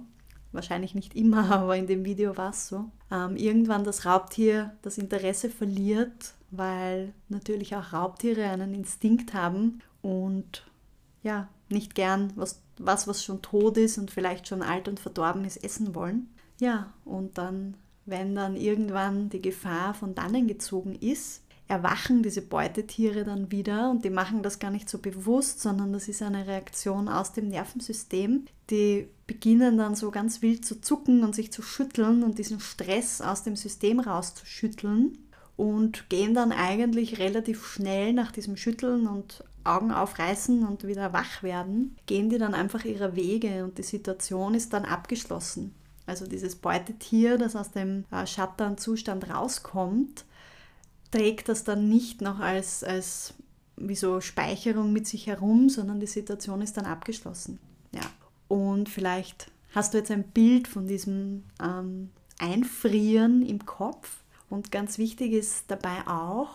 wahrscheinlich 0.52 0.96
nicht 0.96 1.16
immer, 1.16 1.52
aber 1.52 1.78
in 1.78 1.88
dem 1.88 2.06
Video 2.06 2.38
war 2.38 2.52
es 2.52 2.68
so, 2.68 2.86
ähm, 3.10 3.36
irgendwann 3.38 3.84
das 3.84 4.06
Raubtier 4.06 4.76
das 4.82 4.98
Interesse 4.98 5.50
verliert, 5.50 6.34
weil 6.50 7.14
natürlich 7.30 7.76
auch 7.76 7.94
Raubtiere 7.94 8.46
einen 8.46 8.74
Instinkt 8.74 9.34
haben 9.34 9.80
und 10.02 10.66
ja, 11.24 11.48
nicht 11.70 11.96
gern 11.96 12.34
was, 12.36 12.62
was, 12.78 13.08
was 13.08 13.24
schon 13.24 13.42
tot 13.42 13.78
ist 13.78 13.98
und 13.98 14.12
vielleicht 14.12 14.48
schon 14.48 14.62
alt 14.62 14.88
und 14.88 15.00
verdorben 15.00 15.46
ist, 15.46 15.64
essen 15.64 15.96
wollen. 15.96 16.30
Ja, 16.60 16.92
und 17.06 17.38
dann, 17.38 17.78
wenn 18.06 18.36
dann 18.36 18.56
irgendwann 18.56 19.30
die 19.30 19.42
Gefahr 19.42 19.94
von 19.94 20.14
dannen 20.14 20.48
gezogen 20.48 20.96
ist, 20.96 21.41
erwachen 21.72 22.22
diese 22.22 22.42
Beutetiere 22.42 23.24
dann 23.24 23.50
wieder 23.50 23.90
und 23.90 24.04
die 24.04 24.10
machen 24.10 24.44
das 24.44 24.60
gar 24.60 24.72
nicht 24.72 24.90
so 24.90 24.98
bewusst, 24.98 25.62
sondern 25.62 25.94
das 25.94 26.10
ist 26.10 26.22
eine 26.22 26.46
Reaktion 26.46 27.08
aus 27.08 27.32
dem 27.32 27.48
Nervensystem. 27.48 28.46
Die 28.70 29.08
beginnen 29.26 29.78
dann 29.78 29.96
so 29.96 30.12
ganz 30.12 30.42
wild 30.42 30.66
zu 30.66 30.82
zucken 30.82 31.24
und 31.24 31.34
sich 31.34 31.54
zu 31.54 31.62
schütteln 31.62 32.24
und 32.24 32.38
diesen 32.38 32.60
Stress 32.60 33.22
aus 33.22 33.44
dem 33.44 33.56
System 33.56 34.02
rauszuschütteln 34.02 35.18
und 35.56 36.10
gehen 36.10 36.34
dann 36.34 36.52
eigentlich 36.52 37.20
relativ 37.20 37.66
schnell 37.66 38.12
nach 38.12 38.34
diesem 38.34 38.58
Schütteln 38.58 39.08
und 39.08 39.46
Augen 39.64 39.92
aufreißen 39.92 40.68
und 40.68 40.86
wieder 40.86 41.14
wach 41.14 41.42
werden, 41.42 41.96
gehen 42.06 42.30
die 42.30 42.38
dann 42.38 42.54
einfach 42.54 42.84
ihrer 42.84 43.16
Wege 43.16 43.64
und 43.64 43.78
die 43.78 43.84
Situation 43.84 44.56
ist 44.56 44.74
dann 44.74 44.84
abgeschlossen. 44.84 45.74
Also 46.06 46.28
dieses 46.28 46.58
Beutetier, 46.58 47.38
das 47.38 47.56
aus 47.56 47.72
dem 47.72 48.04
äh, 48.12 48.28
Schattern-Zustand 48.28 49.30
rauskommt, 49.30 50.26
trägt 51.12 51.50
das 51.50 51.64
dann 51.64 51.90
nicht 51.90 52.22
noch 52.22 52.40
als, 52.40 52.84
als 52.84 53.34
wie 53.76 53.96
so 53.96 54.22
Speicherung 54.22 54.94
mit 54.94 55.08
sich 55.08 55.28
herum, 55.28 55.70
sondern 55.70 56.00
die 56.00 56.08
Situation 56.08 56.62
ist 56.62 56.78
dann 56.78 56.86
abgeschlossen. 56.86 57.60
Ja. 57.94 58.02
Und 58.48 58.90
vielleicht 58.90 59.52
hast 59.74 59.94
du 59.94 59.98
jetzt 59.98 60.12
ein 60.12 60.24
Bild 60.24 60.68
von 60.68 60.88
diesem 60.88 61.44
ähm, 61.62 62.10
Einfrieren 62.40 63.46
im 63.46 63.66
Kopf. 63.66 64.24
Und 64.50 64.72
ganz 64.72 64.98
wichtig 64.98 65.32
ist 65.32 65.66
dabei 65.70 66.06
auch, 66.08 66.50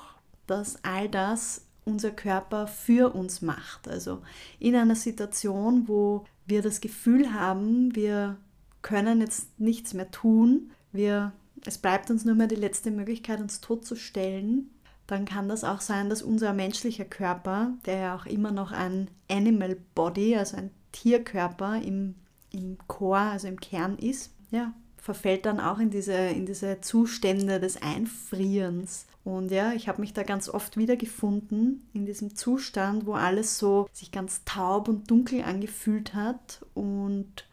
dass 0.47 0.83
all 0.85 1.09
das 1.09 1.63
unser 1.85 2.11
Körper 2.11 2.67
für 2.67 3.15
uns 3.15 3.43
macht. 3.43 3.89
Also 3.89 4.21
in 4.59 4.75
einer 4.75 4.97
Situation, 4.97 5.87
wo 5.87 6.25
wir 6.45 6.63
das 6.63 6.81
Gefühl 6.81 7.33
haben, 7.33 7.95
wir 7.95 8.37
können 8.83 9.21
jetzt 9.21 9.59
nichts 9.59 9.95
mehr 9.95 10.11
tun, 10.11 10.73
wir 10.93 11.33
es 11.65 11.79
bleibt 11.79 12.11
uns 12.11 12.25
nur 12.25 12.35
mehr 12.35 12.47
die 12.47 12.55
letzte 12.55 12.91
Möglichkeit, 12.91 13.41
uns 13.41 13.61
totzustellen, 13.61 14.71
dann 15.07 15.25
kann 15.25 15.49
das 15.49 15.65
auch 15.65 15.81
sein, 15.81 16.11
dass 16.11 16.23
unser 16.23 16.53
menschlicher 16.53 17.05
Körper, 17.05 17.73
der 17.87 17.99
ja 17.99 18.17
auch 18.17 18.27
immer 18.27 18.51
noch 18.51 18.73
ein 18.73 19.09
Animal 19.31 19.77
Body, 19.95 20.37
also 20.37 20.57
ein 20.57 20.71
Tierkörper 20.93 21.81
im, 21.81 22.17
im 22.53 22.77
Core, 22.89 23.21
also 23.21 23.47
im 23.47 23.61
Kern 23.61 23.99
ist, 23.99 24.33
ja, 24.51 24.73
verfällt 24.97 25.47
dann 25.47 25.61
auch 25.61 25.79
in 25.79 25.91
diese, 25.91 26.15
in 26.15 26.47
diese 26.47 26.81
Zustände 26.81 27.61
des 27.61 27.81
Einfrierens. 27.81 29.07
Und 29.23 29.53
ja, 29.53 29.73
ich 29.73 29.89
habe 29.89 30.01
mich 30.01 30.13
da 30.13 30.25
ganz 30.25 30.49
oft 30.49 30.77
wiedergefunden 30.77 31.89
in 31.93 32.07
diesem 32.07 32.35
Zustand, 32.35 33.07
wo 33.07 33.15
alles 33.15 33.59
so 33.59 33.89
sich 33.93 34.11
ganz 34.11 34.45
taub 34.45 34.89
und 34.89 35.11
dunkel 35.11 35.43
angefühlt 35.43 36.15
hat 36.15 36.65
und 36.75 37.47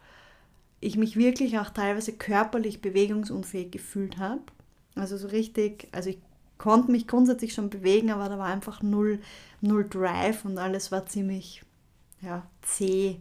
ich 0.84 0.96
mich 0.98 1.16
wirklich 1.16 1.58
auch 1.58 1.70
teilweise 1.70 2.12
körperlich 2.12 2.82
bewegungsunfähig 2.82 3.70
gefühlt 3.70 4.18
habe. 4.18 4.42
Also 4.94 5.16
so 5.16 5.28
richtig, 5.28 5.88
also 5.92 6.10
ich 6.10 6.18
konnte 6.58 6.92
mich 6.92 7.06
grundsätzlich 7.06 7.54
schon 7.54 7.70
bewegen, 7.70 8.10
aber 8.10 8.28
da 8.28 8.38
war 8.38 8.46
einfach 8.46 8.82
null, 8.82 9.18
null 9.60 9.88
Drive 9.88 10.44
und 10.44 10.58
alles 10.58 10.92
war 10.92 11.06
ziemlich 11.06 11.62
ja, 12.20 12.46
zäh 12.62 13.16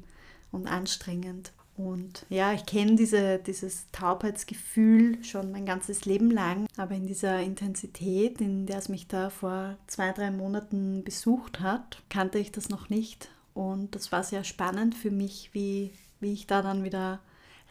und 0.51 0.67
anstrengend. 0.67 1.53
Und 1.75 2.25
ja, 2.29 2.53
ich 2.53 2.65
kenne 2.65 2.95
diese, 2.95 3.39
dieses 3.39 3.89
Taubheitsgefühl 3.91 5.23
schon 5.23 5.51
mein 5.51 5.65
ganzes 5.65 6.05
Leben 6.05 6.29
lang, 6.29 6.67
aber 6.77 6.93
in 6.93 7.07
dieser 7.07 7.39
Intensität, 7.39 8.41
in 8.41 8.67
der 8.67 8.77
es 8.77 8.89
mich 8.89 9.07
da 9.07 9.29
vor 9.29 9.77
zwei, 9.87 10.11
drei 10.11 10.29
Monaten 10.29 11.03
besucht 11.03 11.61
hat, 11.61 12.03
kannte 12.09 12.37
ich 12.37 12.51
das 12.51 12.69
noch 12.69 12.89
nicht. 12.89 13.29
Und 13.55 13.95
das 13.95 14.11
war 14.11 14.23
sehr 14.23 14.43
spannend 14.43 14.93
für 14.95 15.11
mich, 15.11 15.49
wie, 15.53 15.91
wie 16.19 16.33
ich 16.33 16.45
da 16.45 16.61
dann 16.61 16.83
wieder 16.83 17.21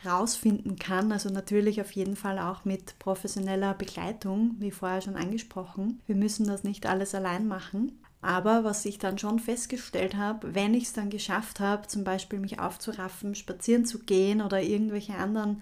rausfinden 0.05 0.77
kann. 0.77 1.13
Also 1.13 1.31
natürlich 1.31 1.81
auf 1.81 1.93
jeden 1.93 2.17
Fall 2.17 2.39
auch 2.39 2.65
mit 2.65 2.99
professioneller 2.99 3.75
Begleitung, 3.75 4.57
wie 4.59 4.71
vorher 4.71 5.01
schon 5.01 5.17
angesprochen. 5.17 6.01
Wir 6.07 6.17
müssen 6.17 6.47
das 6.47 6.65
nicht 6.65 6.87
alles 6.87 7.15
allein 7.15 7.49
machen. 7.49 7.93
Aber 8.23 8.63
was 8.63 8.85
ich 8.85 8.99
dann 8.99 9.19
schon 9.19 9.41
festgestellt 9.41 10.17
habe, 10.17 10.55
wenn 10.55 10.75
ich 10.75 10.85
es 10.85 10.93
dann 10.93 11.11
geschafft 11.11 11.59
habe, 11.59 11.89
zum 11.89 12.05
Beispiel 12.05 12.39
mich 12.39 12.61
aufzuraffen, 12.61 13.35
spazieren 13.35 13.85
zu 13.85 13.99
gehen 13.99 14.41
oder 14.41 14.63
irgendwelche 14.63 15.17
anderen 15.17 15.61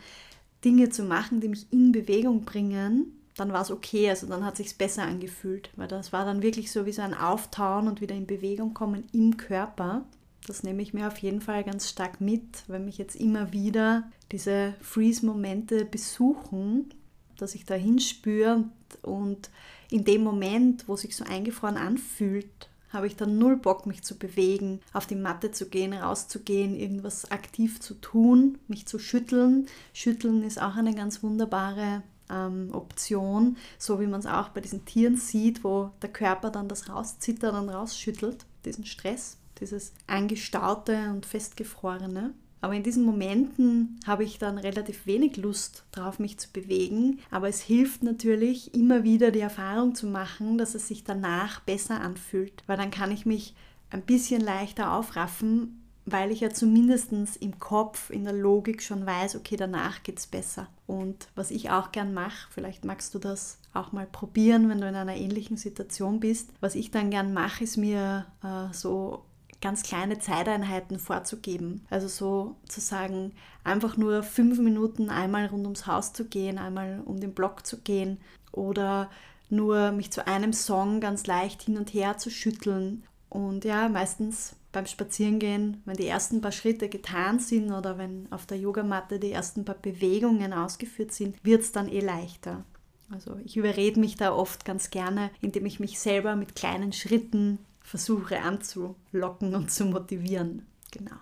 Dinge 0.62 0.90
zu 0.90 1.04
machen, 1.04 1.40
die 1.40 1.48
mich 1.48 1.72
in 1.72 1.90
Bewegung 1.90 2.42
bringen, 2.42 3.18
dann 3.36 3.52
war 3.54 3.62
es 3.62 3.70
okay. 3.70 4.10
Also 4.10 4.26
dann 4.26 4.44
hat 4.44 4.58
sich 4.58 4.76
besser 4.76 5.04
angefühlt, 5.04 5.70
weil 5.76 5.88
das 5.88 6.12
war 6.12 6.26
dann 6.26 6.42
wirklich 6.42 6.70
so 6.70 6.84
wie 6.84 6.92
so 6.92 7.00
ein 7.00 7.14
Auftauen 7.14 7.88
und 7.88 8.02
wieder 8.02 8.14
in 8.14 8.26
Bewegung 8.26 8.74
kommen 8.74 9.04
im 9.12 9.38
Körper. 9.38 10.04
Das 10.46 10.62
nehme 10.62 10.82
ich 10.82 10.94
mir 10.94 11.06
auf 11.06 11.18
jeden 11.18 11.40
Fall 11.40 11.64
ganz 11.64 11.88
stark 11.88 12.20
mit, 12.20 12.64
wenn 12.66 12.84
mich 12.84 12.98
jetzt 12.98 13.16
immer 13.16 13.52
wieder 13.52 14.10
diese 14.32 14.74
Freeze-Momente 14.80 15.84
besuchen, 15.84 16.92
dass 17.36 17.54
ich 17.54 17.64
da 17.64 17.74
hinspüre 17.74 18.64
und 19.02 19.50
in 19.90 20.04
dem 20.04 20.22
Moment, 20.22 20.88
wo 20.88 20.96
sich 20.96 21.16
so 21.16 21.24
eingefroren 21.24 21.76
anfühlt, 21.76 22.68
habe 22.90 23.06
ich 23.06 23.16
dann 23.16 23.38
null 23.38 23.56
Bock, 23.56 23.86
mich 23.86 24.02
zu 24.02 24.18
bewegen, 24.18 24.80
auf 24.92 25.06
die 25.06 25.16
Matte 25.16 25.52
zu 25.52 25.68
gehen, 25.68 25.92
rauszugehen, 25.92 26.74
irgendwas 26.74 27.30
aktiv 27.30 27.80
zu 27.80 27.94
tun, 27.94 28.58
mich 28.66 28.86
zu 28.86 28.98
schütteln. 28.98 29.66
Schütteln 29.92 30.42
ist 30.42 30.60
auch 30.60 30.76
eine 30.76 30.94
ganz 30.94 31.22
wunderbare 31.22 32.02
ähm, 32.28 32.70
Option, 32.72 33.56
so 33.78 34.00
wie 34.00 34.06
man 34.06 34.20
es 34.20 34.26
auch 34.26 34.48
bei 34.48 34.60
diesen 34.60 34.84
Tieren 34.84 35.16
sieht, 35.16 35.62
wo 35.62 35.90
der 36.02 36.12
Körper 36.12 36.50
dann 36.50 36.68
das 36.68 36.88
rauszittert 36.88 37.54
und 37.54 37.68
rausschüttelt, 37.68 38.44
diesen 38.64 38.86
Stress 38.86 39.39
dieses 39.60 39.92
angestaute 40.06 41.10
und 41.10 41.26
festgefrorene. 41.26 42.34
Aber 42.62 42.74
in 42.74 42.82
diesen 42.82 43.04
Momenten 43.04 43.98
habe 44.06 44.24
ich 44.24 44.38
dann 44.38 44.58
relativ 44.58 45.06
wenig 45.06 45.36
Lust 45.38 45.84
drauf, 45.92 46.18
mich 46.18 46.38
zu 46.38 46.50
bewegen. 46.52 47.20
Aber 47.30 47.48
es 47.48 47.60
hilft 47.60 48.02
natürlich, 48.02 48.74
immer 48.74 49.02
wieder 49.02 49.30
die 49.30 49.40
Erfahrung 49.40 49.94
zu 49.94 50.06
machen, 50.06 50.58
dass 50.58 50.74
es 50.74 50.86
sich 50.86 51.04
danach 51.04 51.60
besser 51.60 52.00
anfühlt. 52.00 52.62
Weil 52.66 52.76
dann 52.76 52.90
kann 52.90 53.12
ich 53.12 53.24
mich 53.24 53.54
ein 53.88 54.02
bisschen 54.02 54.42
leichter 54.42 54.92
aufraffen, 54.92 55.80
weil 56.04 56.30
ich 56.30 56.40
ja 56.40 56.50
zumindest 56.50 57.12
im 57.40 57.58
Kopf, 57.58 58.10
in 58.10 58.24
der 58.24 58.32
Logik 58.32 58.82
schon 58.82 59.06
weiß, 59.06 59.36
okay, 59.36 59.56
danach 59.56 60.02
geht 60.02 60.18
es 60.18 60.26
besser. 60.26 60.68
Und 60.86 61.28
was 61.34 61.50
ich 61.50 61.70
auch 61.70 61.92
gern 61.92 62.12
mache, 62.12 62.48
vielleicht 62.50 62.84
magst 62.84 63.14
du 63.14 63.18
das 63.18 63.58
auch 63.72 63.92
mal 63.92 64.06
probieren, 64.06 64.68
wenn 64.68 64.80
du 64.80 64.88
in 64.88 64.96
einer 64.96 65.16
ähnlichen 65.16 65.56
Situation 65.56 66.20
bist. 66.20 66.50
Was 66.60 66.74
ich 66.74 66.90
dann 66.90 67.10
gern 67.10 67.32
mache, 67.32 67.64
ist 67.64 67.76
mir 67.76 68.26
äh, 68.42 68.72
so 68.72 69.24
ganz 69.60 69.82
kleine 69.82 70.18
Zeiteinheiten 70.18 70.98
vorzugeben. 70.98 71.86
Also 71.90 72.08
so 72.08 72.56
zu 72.66 72.80
sagen, 72.80 73.32
einfach 73.64 73.96
nur 73.96 74.22
fünf 74.22 74.58
Minuten 74.58 75.10
einmal 75.10 75.46
rund 75.46 75.64
ums 75.64 75.86
Haus 75.86 76.12
zu 76.12 76.24
gehen, 76.24 76.58
einmal 76.58 77.02
um 77.04 77.20
den 77.20 77.34
Block 77.34 77.66
zu 77.66 77.78
gehen 77.78 78.18
oder 78.52 79.10
nur 79.50 79.92
mich 79.92 80.10
zu 80.10 80.26
einem 80.26 80.52
Song 80.52 81.00
ganz 81.00 81.26
leicht 81.26 81.62
hin 81.62 81.76
und 81.76 81.92
her 81.92 82.18
zu 82.18 82.30
schütteln. 82.30 83.04
Und 83.28 83.64
ja, 83.64 83.88
meistens 83.88 84.56
beim 84.72 84.86
Spazierengehen, 84.86 85.82
wenn 85.84 85.96
die 85.96 86.06
ersten 86.06 86.40
paar 86.40 86.52
Schritte 86.52 86.88
getan 86.88 87.40
sind 87.40 87.72
oder 87.72 87.98
wenn 87.98 88.30
auf 88.30 88.46
der 88.46 88.58
Yogamatte 88.58 89.18
die 89.18 89.32
ersten 89.32 89.64
paar 89.64 89.74
Bewegungen 89.74 90.52
ausgeführt 90.52 91.12
sind, 91.12 91.36
wird 91.44 91.62
es 91.62 91.72
dann 91.72 91.88
eh 91.88 92.00
leichter. 92.00 92.64
Also 93.12 93.36
ich 93.44 93.56
überrede 93.56 93.98
mich 93.98 94.14
da 94.14 94.32
oft 94.32 94.64
ganz 94.64 94.90
gerne, 94.90 95.30
indem 95.40 95.66
ich 95.66 95.80
mich 95.80 95.98
selber 95.98 96.36
mit 96.36 96.54
kleinen 96.54 96.92
Schritten 96.92 97.58
versuche 97.90 98.40
anzulocken 98.40 99.56
und 99.56 99.68
zu 99.72 99.84
motivieren. 99.84 100.64
Genau. 100.92 101.16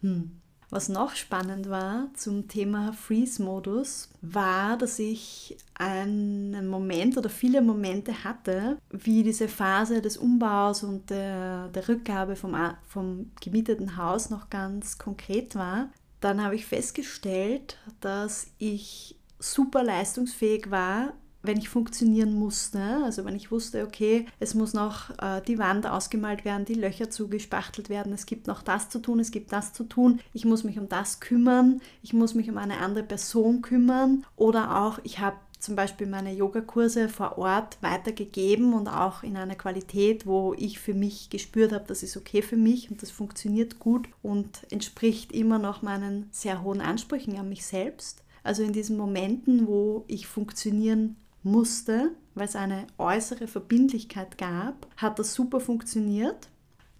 Hm. 0.00 0.40
Was 0.68 0.88
noch 0.88 1.14
spannend 1.14 1.70
war 1.70 2.08
zum 2.14 2.48
Thema 2.48 2.92
Freeze-Modus, 2.92 4.10
war, 4.20 4.76
dass 4.76 4.98
ich 4.98 5.56
einen 5.74 6.66
Moment 6.66 7.16
oder 7.16 7.28
viele 7.30 7.62
Momente 7.62 8.24
hatte, 8.24 8.78
wie 8.90 9.22
diese 9.22 9.46
Phase 9.46 10.02
des 10.02 10.16
Umbaus 10.16 10.82
und 10.82 11.08
der, 11.08 11.68
der 11.68 11.88
Rückgabe 11.88 12.34
vom, 12.34 12.56
vom 12.88 13.30
gemieteten 13.40 13.96
Haus 13.96 14.28
noch 14.28 14.50
ganz 14.50 14.98
konkret 14.98 15.54
war. 15.54 15.90
Dann 16.18 16.42
habe 16.42 16.56
ich 16.56 16.66
festgestellt, 16.66 17.78
dass 18.00 18.48
ich 18.58 19.14
super 19.38 19.84
leistungsfähig 19.84 20.68
war, 20.68 21.12
wenn 21.46 21.58
ich 21.58 21.68
funktionieren 21.68 22.34
musste, 22.34 22.80
also 23.04 23.24
wenn 23.24 23.36
ich 23.36 23.50
wusste, 23.50 23.84
okay, 23.84 24.26
es 24.40 24.54
muss 24.54 24.74
noch 24.74 25.10
äh, 25.18 25.40
die 25.46 25.58
Wand 25.58 25.86
ausgemalt 25.86 26.44
werden, 26.44 26.64
die 26.64 26.74
Löcher 26.74 27.10
zugespachtelt 27.10 27.88
werden, 27.88 28.12
es 28.12 28.26
gibt 28.26 28.46
noch 28.46 28.62
das 28.62 28.88
zu 28.88 28.98
tun, 28.98 29.20
es 29.20 29.30
gibt 29.30 29.52
das 29.52 29.72
zu 29.72 29.84
tun, 29.84 30.20
ich 30.32 30.44
muss 30.44 30.64
mich 30.64 30.78
um 30.78 30.88
das 30.88 31.20
kümmern, 31.20 31.80
ich 32.02 32.12
muss 32.12 32.34
mich 32.34 32.50
um 32.50 32.58
eine 32.58 32.78
andere 32.78 33.04
Person 33.04 33.62
kümmern 33.62 34.24
oder 34.36 34.82
auch 34.82 34.98
ich 35.04 35.18
habe 35.18 35.36
zum 35.58 35.74
Beispiel 35.74 36.06
meine 36.06 36.32
Yogakurse 36.32 37.08
vor 37.08 37.38
Ort 37.38 37.78
weitergegeben 37.80 38.74
und 38.74 38.88
auch 38.88 39.22
in 39.22 39.36
einer 39.36 39.54
Qualität, 39.54 40.26
wo 40.26 40.54
ich 40.56 40.78
für 40.78 40.94
mich 40.94 41.30
gespürt 41.30 41.72
habe, 41.72 41.84
das 41.88 42.02
ist 42.02 42.16
okay 42.16 42.42
für 42.42 42.56
mich 42.56 42.90
und 42.90 43.02
das 43.02 43.10
funktioniert 43.10 43.78
gut 43.78 44.08
und 44.22 44.66
entspricht 44.70 45.32
immer 45.32 45.58
noch 45.58 45.82
meinen 45.82 46.28
sehr 46.30 46.62
hohen 46.62 46.80
Ansprüchen 46.80 47.36
an 47.36 47.48
mich 47.48 47.64
selbst. 47.64 48.22
Also 48.42 48.62
in 48.62 48.72
diesen 48.72 48.96
Momenten, 48.96 49.66
wo 49.66 50.04
ich 50.06 50.26
funktionieren 50.28 51.16
musste, 51.46 52.12
weil 52.34 52.46
es 52.46 52.56
eine 52.56 52.86
äußere 52.98 53.46
Verbindlichkeit 53.46 54.36
gab, 54.36 54.86
hat 54.96 55.18
das 55.18 55.32
super 55.32 55.60
funktioniert. 55.60 56.48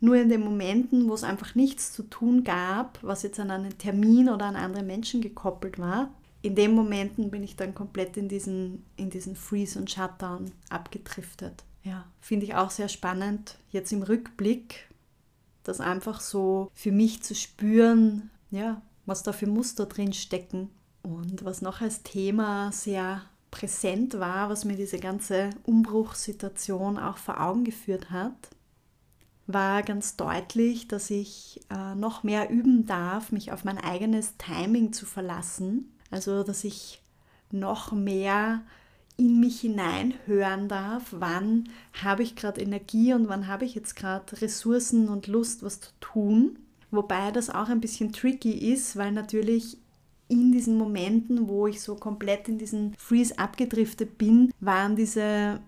Nur 0.01 0.17
in 0.17 0.29
den 0.29 0.43
Momenten, 0.43 1.09
wo 1.09 1.15
es 1.15 1.25
einfach 1.25 1.55
nichts 1.55 1.93
zu 1.93 2.03
tun 2.05 2.45
gab, 2.45 2.99
was 3.03 3.23
jetzt 3.23 3.41
an 3.41 3.51
einen 3.51 3.77
Termin 3.79 4.29
oder 4.29 4.47
an 4.47 4.57
andere 4.57 4.83
Menschen 4.83 5.21
gekoppelt 5.21 5.79
war, 5.79 6.11
in 6.43 6.55
den 6.55 6.75
Momenten 6.75 7.31
bin 7.31 7.43
ich 7.43 7.57
dann 7.57 7.75
komplett 7.75 8.17
in 8.17 8.29
diesen, 8.29 8.85
in 8.97 9.11
diesen 9.11 9.35
Freeze 9.37 9.79
und 9.79 9.91
Shutdown 9.91 10.53
abgedriftet. 10.69 11.65
Ja, 11.83 12.05
finde 12.21 12.47
ich 12.47 12.55
auch 12.55 12.71
sehr 12.71 12.89
spannend, 12.89 13.59
jetzt 13.71 13.93
im 13.93 14.03
Rückblick, 14.03 14.89
das 15.65 15.81
einfach 15.81 16.21
so 16.21 16.71
für 16.75 16.93
mich 16.93 17.23
zu 17.23 17.35
spüren, 17.35 18.31
ja, 18.51 18.83
was 19.07 19.23
da 19.23 19.33
für 19.33 19.47
Muster 19.47 19.87
drin 19.87 20.13
stecken. 20.13 20.71
Und 21.03 21.45
was 21.45 21.63
noch 21.63 21.81
als 21.81 22.03
Thema 22.03 22.73
sehr 22.73 23.23
präsent 23.57 24.21
war, 24.21 24.51
was 24.51 24.67
mir 24.67 24.77
diese 24.77 24.99
ganze 24.99 25.51
Umbruchssituation 25.65 26.99
auch 26.99 27.17
vor 27.17 27.41
Augen 27.41 27.65
geführt 27.65 28.11
hat, 28.11 28.35
war 29.47 29.83
ganz 29.83 30.17
deutlich, 30.17 30.89
dass 30.89 31.09
ich 31.09 31.63
äh, 31.71 31.95
noch 31.95 32.23
mehr 32.23 32.51
üben 32.51 32.85
darf, 32.85 33.33
mich 33.33 33.53
auf 33.53 33.65
mein 33.65 33.79
eigenes 33.79 34.37
Timing 34.37 34.93
zu 34.93 35.07
verlassen. 35.07 35.91
Also, 36.11 36.43
dass 36.43 36.65
ich 36.65 37.01
noch 37.51 37.93
mehr 37.93 38.63
in 39.17 39.41
mich 39.41 39.61
hineinhören 39.61 40.69
darf, 40.69 41.05
wann 41.13 41.71
habe 42.03 42.23
ich 42.23 42.37
gerade 42.37 42.61
Energie 42.61 43.15
und 43.15 43.29
wann 43.29 43.47
habe 43.47 43.65
ich 43.65 43.75
jetzt 43.75 43.97
gerade 43.97 44.39
Ressourcen 44.43 45.09
und 45.09 45.29
Lust, 45.29 45.63
was 45.63 45.81
zu 45.81 45.91
tun. 46.01 46.59
Wobei 46.91 47.31
das 47.31 47.49
auch 47.49 47.71
ein 47.71 47.81
bisschen 47.81 48.13
tricky 48.13 48.53
ist, 48.53 48.97
weil 48.97 49.13
natürlich 49.13 49.79
in 50.29 50.53
diesen 50.53 50.77
Momenten, 50.77 51.49
wo 51.49 51.67
ich 51.67 51.81
so 51.81 51.95
komplett 51.95 52.49
in 52.49 52.59
diesen 52.59 52.95
Freeze 52.99 53.39
abgedriftet 53.39 54.19
bin, 54.19 54.53
waren 54.61 54.97
diese 54.97 55.61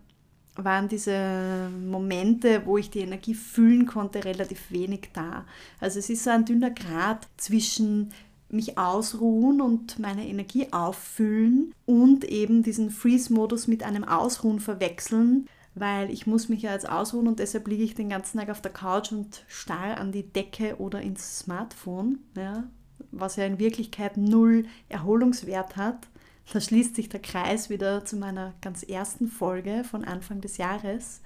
waren 0.65 0.89
diese 0.89 1.71
Momente, 1.87 2.63
wo 2.67 2.79
ich 2.79 2.91
die 2.91 2.99
Energie 2.99 3.35
fühlen 3.35 3.87
konnte, 3.87 4.25
relativ 4.25 4.73
wenig 4.73 5.11
da. 5.13 5.47
Also 5.81 6.01
es 6.01 6.11
ist 6.11 6.25
so 6.25 6.31
ein 6.31 6.45
dünner 6.45 6.71
Grad 6.71 7.29
zwischen 7.37 8.13
mich 8.51 8.79
ausruhen 8.79 9.61
und 9.61 9.99
meine 9.99 10.27
Energie 10.27 10.73
auffüllen 10.73 11.75
und 11.87 12.25
eben 12.25 12.63
diesen 12.63 12.91
Freeze-Modus 12.91 13.67
mit 13.67 13.83
einem 13.83 14.05
Ausruhen 14.05 14.59
verwechseln, 14.59 15.47
weil 15.75 16.11
ich 16.11 16.27
muss 16.27 16.49
mich 16.49 16.63
ja 16.63 16.73
jetzt 16.73 16.89
ausruhen 16.89 17.29
und 17.29 17.39
deshalb 17.39 17.69
liege 17.69 17.85
ich 17.85 17.95
den 17.95 18.09
ganzen 18.09 18.39
Tag 18.39 18.51
auf 18.51 18.63
der 18.63 18.73
Couch 18.73 19.13
und 19.13 19.45
starr 19.49 19.99
an 19.99 20.13
die 20.13 20.27
Decke 20.27 20.77
oder 20.79 21.03
ins 21.03 21.41
Smartphone. 21.41 22.21
Ja, 22.37 22.65
was 23.11 23.37
ja 23.37 23.45
in 23.45 23.59
Wirklichkeit 23.59 24.17
null 24.17 24.67
Erholungswert 24.89 25.77
hat. 25.77 26.09
Da 26.53 26.61
schließt 26.61 26.97
sich 26.97 27.09
der 27.09 27.21
Kreis 27.21 27.69
wieder 27.69 28.05
zu 28.05 28.17
meiner 28.17 28.55
ganz 28.63 28.83
ersten 28.83 29.29
Folge 29.29 29.85
von 29.85 30.05
Anfang 30.05 30.41
des 30.41 30.57
Jahres, 30.57 31.21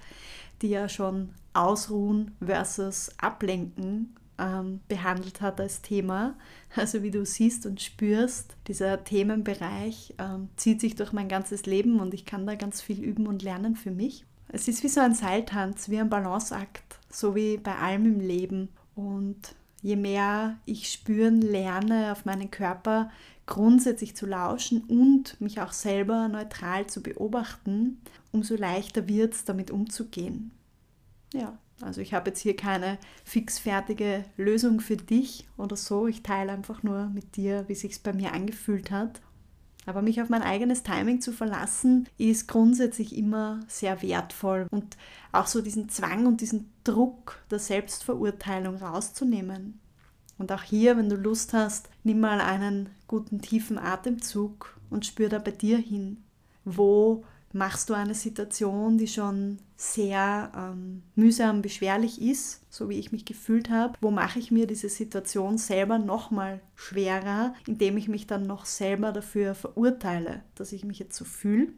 die 0.63 0.69
ja 0.69 0.89
schon 0.89 1.31
Ausruhen 1.55 2.33
versus 2.45 3.11
Ablenken 3.19 4.17
ähm, 4.39 4.81
behandelt 4.89 5.41
hat 5.41 5.61
als 5.61 5.83
Thema. 5.83 6.35
Also 6.75 7.03
wie 7.03 7.11
du 7.11 7.25
siehst 7.25 7.67
und 7.67 7.81
spürst, 7.81 8.57
dieser 8.67 9.05
Themenbereich 9.05 10.15
ähm, 10.19 10.49
zieht 10.57 10.81
sich 10.81 10.97
durch 10.97 11.13
mein 11.13 11.29
ganzes 11.29 11.67
Leben 11.67 12.01
und 12.01 12.15
ich 12.15 12.25
kann 12.25 12.47
da 12.47 12.55
ganz 12.55 12.81
viel 12.81 13.03
üben 13.03 13.27
und 13.27 13.43
lernen 13.43 13.77
für 13.77 13.91
mich. 13.91 14.25
Es 14.49 14.69
ist 14.69 14.83
wie 14.83 14.89
so 14.89 15.01
ein 15.01 15.15
Seiltanz, 15.15 15.89
wie 15.89 15.99
ein 15.99 16.11
Balanceakt, 16.11 16.99
so 17.11 17.35
wie 17.35 17.57
bei 17.57 17.75
allem 17.77 18.07
im 18.07 18.21
Leben. 18.21 18.69
Und 18.95 19.55
je 19.83 19.97
mehr 19.97 20.59
ich 20.65 20.91
spüren 20.91 21.43
lerne, 21.43 22.13
auf 22.13 22.25
meinen 22.25 22.51
Körper 22.51 23.11
grundsätzlich 23.47 24.17
zu 24.17 24.27
lauschen 24.27 24.83
und 24.85 25.41
mich 25.41 25.61
auch 25.61 25.73
selber 25.73 26.29
neutral 26.29 26.87
zu 26.87 27.03
beobachten, 27.03 28.01
umso 28.31 28.55
leichter 28.55 29.09
wird 29.09 29.35
es, 29.35 29.45
damit 29.45 29.71
umzugehen. 29.71 30.53
Ja, 31.35 31.59
also 31.81 32.01
ich 32.01 32.15
habe 32.15 32.31
jetzt 32.31 32.41
hier 32.41 32.57
keine 32.57 32.99
fixfertige 33.25 34.25
Lösung 34.37 34.81
für 34.81 34.97
dich 34.97 35.49
oder 35.57 35.77
so. 35.77 36.07
Ich 36.07 36.23
teile 36.23 36.53
einfach 36.53 36.83
nur 36.83 37.07
mit 37.07 37.37
dir, 37.37 37.65
wie 37.67 37.75
sich 37.75 38.03
bei 38.03 38.13
mir 38.13 38.33
angefühlt 38.33 38.91
hat. 38.91 39.21
Aber 39.85 40.01
mich 40.01 40.23
auf 40.23 40.29
mein 40.29 40.43
eigenes 40.43 40.85
Timing 40.85 41.21
zu 41.21 41.33
verlassen, 41.33 42.09
ist 42.17 42.47
grundsätzlich 42.47 43.17
immer 43.17 43.61
sehr 43.67 44.01
wertvoll 44.01 44.69
und 44.71 44.97
auch 45.33 45.49
so 45.49 45.61
diesen 45.61 45.89
Zwang 45.89 46.27
und 46.27 46.41
diesen 46.41 46.72
Druck 46.85 47.39
der 47.51 47.59
Selbstverurteilung 47.59 48.77
rauszunehmen. 48.77 49.81
Und 50.39 50.51
auch 50.53 50.63
hier, 50.63 50.97
wenn 50.97 51.09
du 51.09 51.17
Lust 51.17 51.53
hast, 51.53 51.89
nimm 52.05 52.21
mal 52.21 52.41
einen 52.41 52.89
guten 53.07 53.41
tiefen 53.41 53.79
Atemzug 53.79 54.79
und 54.91 55.07
spür 55.07 55.29
da 55.29 55.39
bei 55.39 55.53
dir 55.53 55.79
hin. 55.79 56.25
Wo 56.65 57.25
machst 57.53 57.91
du 57.91 57.95
eine 57.95 58.15
Situation, 58.15 58.99
die 58.99 59.09
schon 59.09 59.59
sehr 59.77 60.51
ähm, 60.57 61.03
mühsam, 61.15 61.61
beschwerlich 61.61 62.21
ist, 62.21 62.63
so 62.71 62.89
wie 62.89 62.99
ich 62.99 63.13
mich 63.13 63.25
gefühlt 63.25 63.69
habe, 63.69 63.99
wo 64.01 64.11
mache 64.11 64.39
ich 64.39 64.51
mir 64.51 64.67
diese 64.67 64.89
Situation 64.89 65.59
selber 65.59 65.99
nochmal 65.99 66.61
schwerer, 66.75 67.55
indem 67.67 67.97
ich 67.97 68.09
mich 68.09 68.27
dann 68.27 68.47
noch 68.47 68.65
selber 68.65 69.13
dafür 69.13 69.55
verurteile, 69.55 70.43
dass 70.55 70.73
ich 70.73 70.85
mich 70.85 70.99
jetzt 70.99 71.17
so 71.17 71.25
fühle. 71.25 71.69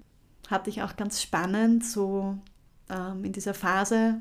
Hatte 0.48 0.70
ich 0.70 0.82
auch 0.82 0.96
ganz 0.96 1.22
spannend, 1.22 1.84
so 1.84 2.36
ähm, 2.90 3.24
in 3.24 3.32
dieser 3.32 3.54
Phase 3.54 4.20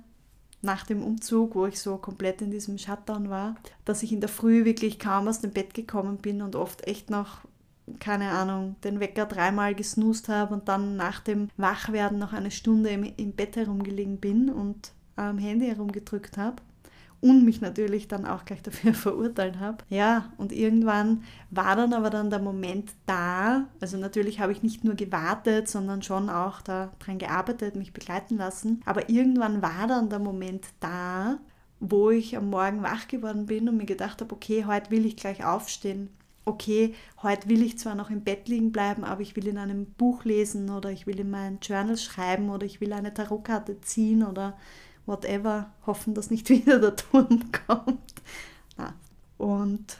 nach 0.63 0.85
dem 0.85 1.03
Umzug, 1.03 1.55
wo 1.55 1.65
ich 1.65 1.79
so 1.79 1.97
komplett 1.97 2.41
in 2.41 2.51
diesem 2.51 2.77
Shutdown 2.77 3.29
war, 3.29 3.55
dass 3.85 4.03
ich 4.03 4.11
in 4.11 4.21
der 4.21 4.29
Früh 4.29 4.65
wirklich 4.65 4.99
kaum 4.99 5.27
aus 5.27 5.41
dem 5.41 5.51
Bett 5.51 5.73
gekommen 5.73 6.17
bin 6.17 6.41
und 6.41 6.55
oft 6.55 6.87
echt 6.87 7.09
noch 7.09 7.39
keine 7.99 8.29
Ahnung, 8.29 8.77
den 8.85 9.01
Wecker 9.01 9.25
dreimal 9.25 9.75
gesnoost 9.75 10.29
habe 10.29 10.53
und 10.53 10.69
dann 10.69 10.95
nach 10.95 11.19
dem 11.19 11.49
Wachwerden 11.57 12.17
noch 12.17 12.31
eine 12.31 12.49
Stunde 12.49 12.91
im, 12.91 13.03
im 13.03 13.33
Bett 13.33 13.57
herumgelegen 13.57 14.19
bin 14.19 14.49
und 14.49 14.93
am 15.17 15.37
Handy 15.37 15.67
herumgedrückt 15.67 16.37
habe 16.37 16.61
und 17.23 17.45
mich 17.45 17.61
natürlich 17.61 18.09
dann 18.09 18.25
auch 18.25 18.43
gleich 18.43 18.61
dafür 18.61 18.93
verurteilt 18.93 19.57
habe. 19.59 19.77
Ja, 19.87 20.33
und 20.37 20.51
irgendwann 20.51 21.23
war 21.49 21.77
dann 21.77 21.93
aber 21.93 22.09
dann 22.09 22.29
der 22.29 22.39
Moment 22.39 22.91
da. 23.05 23.69
Also 23.79 23.97
natürlich 23.97 24.41
habe 24.41 24.51
ich 24.51 24.61
nicht 24.61 24.83
nur 24.83 24.95
gewartet, 24.95 25.69
sondern 25.69 26.03
schon 26.03 26.29
auch 26.29 26.61
daran 26.61 27.17
gearbeitet, 27.17 27.77
mich 27.77 27.93
begleiten 27.93 28.37
lassen. 28.37 28.81
Aber 28.85 29.09
irgendwann 29.09 29.61
war 29.61 29.87
dann 29.87 30.09
der 30.09 30.19
Moment 30.19 30.65
da, 30.81 31.39
wo 31.79 32.09
ich 32.09 32.35
am 32.35 32.49
Morgen 32.49 32.83
wach 32.83 33.07
geworden 33.07 33.45
bin 33.45 33.69
und 33.69 33.77
mir 33.77 33.85
gedacht 33.85 34.19
habe, 34.19 34.35
okay, 34.35 34.65
heute 34.65 34.91
will 34.91 35.05
ich 35.05 35.15
gleich 35.15 35.45
aufstehen 35.45 36.09
okay, 36.45 36.93
heute 37.21 37.47
will 37.47 37.61
ich 37.61 37.79
zwar 37.79 37.95
noch 37.95 38.09
im 38.09 38.21
Bett 38.21 38.49
liegen 38.49 38.73
bleiben, 38.73 39.05
aber 39.05 39.21
ich 39.21 39.35
will 39.37 39.47
in 39.47 39.57
einem 39.57 39.85
Buch 39.85 40.25
lesen 40.25 40.69
oder 40.69 40.91
ich 40.91 41.07
will 41.07 41.19
in 41.19 41.31
mein 41.31 41.59
Journal 41.61 41.97
schreiben 41.97 42.49
oder 42.49 42.65
ich 42.65 42.81
will 42.81 42.91
eine 42.91 43.13
Tarotkarte 43.13 43.79
ziehen 43.79 44.23
oder 44.23 44.57
whatever, 45.05 45.71
hoffen, 45.85 46.13
dass 46.13 46.31
nicht 46.31 46.49
wieder 46.49 46.79
der 46.79 46.95
Turm 46.95 47.51
kommt. 47.67 48.13
Und 49.37 49.97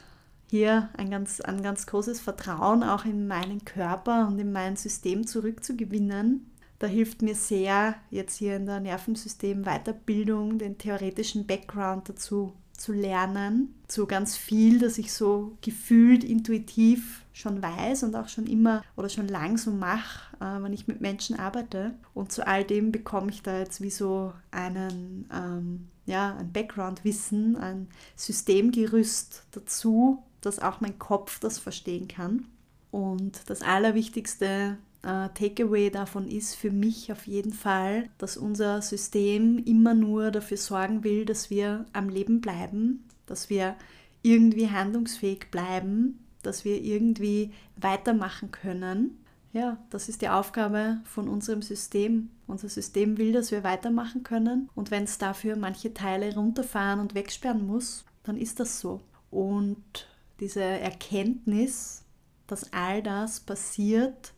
hier 0.50 0.89
ein 0.96 1.10
ganz, 1.10 1.42
ein 1.42 1.63
ganz 1.63 1.86
großes 1.88 2.22
Vertrauen 2.22 2.84
auch 2.84 3.06
in 3.06 3.28
meinen 3.28 3.66
Körper 3.66 4.28
und 4.28 4.39
in 4.39 4.52
mein 4.52 4.76
System 4.76 5.26
zurückzugewinnen. 5.26 6.50
Da 6.80 6.88
hilft 6.88 7.22
mir 7.22 7.36
sehr 7.36 7.96
jetzt 8.12 8.38
hier 8.38 8.56
in 8.56 8.66
der 8.66 8.80
Nervensystem 8.80 9.63
Weiterbildung 9.63 10.60
den 10.60 10.78
theoretischen 10.78 11.48
Background 11.48 12.08
dazu 12.10 12.54
zu 12.78 12.94
lernen, 12.94 13.74
zu 13.88 14.06
ganz 14.06 14.38
viel, 14.38 14.80
das 14.80 14.98
ich 14.98 15.12
so 15.12 15.58
gefühlt, 15.62 16.24
intuitiv 16.24 17.22
schon 17.34 17.62
weiß 17.62 18.04
und 18.04 18.15
auch 18.15 18.28
schon 18.30 18.46
immer 18.46 18.84
oder 18.96 19.10
schon 19.10 19.28
lang 19.28 19.58
so 19.58 19.72
mache, 19.72 20.36
äh, 20.39 20.62
wenn 20.63 20.72
ich 20.72 20.88
mit 20.88 21.02
Menschen 21.02 21.38
arbeite. 21.38 21.96
Und 22.13 22.32
zu 22.32 22.48
all 22.48 22.63
dem 22.63 22.91
bekomme 22.91 23.32
ich 23.32 23.41
da 23.41 23.60
jetzt 23.60 23.82
wie 23.82 23.89
so 23.89 24.34
einen, 24.52 25.28
ähm, 25.34 25.88
ja, 26.06 26.36
ein 26.38 26.54
Background-Wissen, 26.54 27.58
ein 27.58 27.88
Systemgerüst 28.15 29.48
dazu, 29.52 30.24
dass 30.41 30.60
auch 30.60 30.80
mein 30.80 31.00
Kopf 31.00 31.39
das 31.39 31.58
verstehen 31.58 32.08
kann. 32.08 32.46
Und 32.91 33.50
das 33.50 33.63
Allerwichtigste 33.63 34.78
äh, 35.02 35.30
Takeaway 35.30 35.89
davon 35.89 36.28
ist 36.28 36.56
für 36.56 36.72
mich 36.72 37.12
auf 37.12 37.26
jeden 37.26 37.54
Fall, 37.54 38.10
dass 38.19 38.38
unser 38.38 38.82
System 38.82 39.58
immer 39.65 39.96
nur 39.96 40.30
dafür 40.30 40.58
sorgen 40.58 41.04
will, 41.04 41.26
dass 41.26 41.50
wir 41.50 41.86
am 41.93 42.10
Leben 42.10 42.41
bleiben, 42.41 43.04
dass 43.26 43.50
wir 43.50 43.76
irgendwie 44.22 44.69
handlungsfähig 44.69 45.52
bleiben, 45.52 46.22
dass 46.43 46.65
wir 46.65 46.82
irgendwie 46.82 47.51
weitermachen 47.75 48.51
können. 48.51 49.17
Ja, 49.53 49.77
das 49.89 50.10
ist 50.10 50.21
die 50.21 50.29
Aufgabe 50.29 51.01
von 51.06 51.27
unserem 51.27 51.62
System. 51.62 52.29
Unser 52.47 52.69
System 52.69 53.17
will, 53.17 53.34
dass 53.34 53.51
wir 53.51 53.63
weitermachen 53.63 54.23
können 54.23 54.69
und 54.75 54.91
wenn 54.91 55.03
es 55.03 55.17
dafür 55.17 55.56
manche 55.56 55.93
Teile 55.93 56.34
runterfahren 56.34 56.99
und 56.99 57.15
wegsperren 57.15 57.65
muss, 57.65 58.06
dann 58.23 58.38
ist 58.38 58.60
das 58.60 58.79
so. 58.79 59.01
Und 59.29 60.08
diese 60.39 60.63
Erkenntnis, 60.63 62.03
dass 62.47 62.73
all 62.73 63.01
das 63.03 63.39
passiert, 63.39 64.34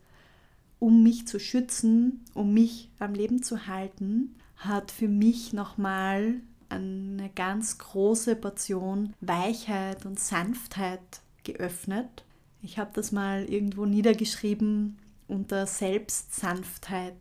um 0.79 1.03
mich 1.03 1.27
zu 1.27 1.39
schützen, 1.39 2.25
um 2.33 2.53
mich 2.53 2.91
am 2.99 3.13
Leben 3.13 3.41
zu 3.41 3.67
halten, 3.67 4.35
hat 4.57 4.91
für 4.91 5.07
mich 5.07 5.53
nochmal 5.53 6.35
eine 6.69 7.29
ganz 7.35 7.77
große 7.77 8.35
Portion 8.35 9.13
Weichheit 9.21 10.05
und 10.05 10.19
Sanftheit 10.19 11.21
geöffnet. 11.45 12.25
Ich 12.61 12.77
habe 12.77 12.91
das 12.93 13.11
mal 13.11 13.45
irgendwo 13.45 13.85
niedergeschrieben 13.85 14.97
unter 15.27 15.65
Selbstsanftheit, 15.65 17.15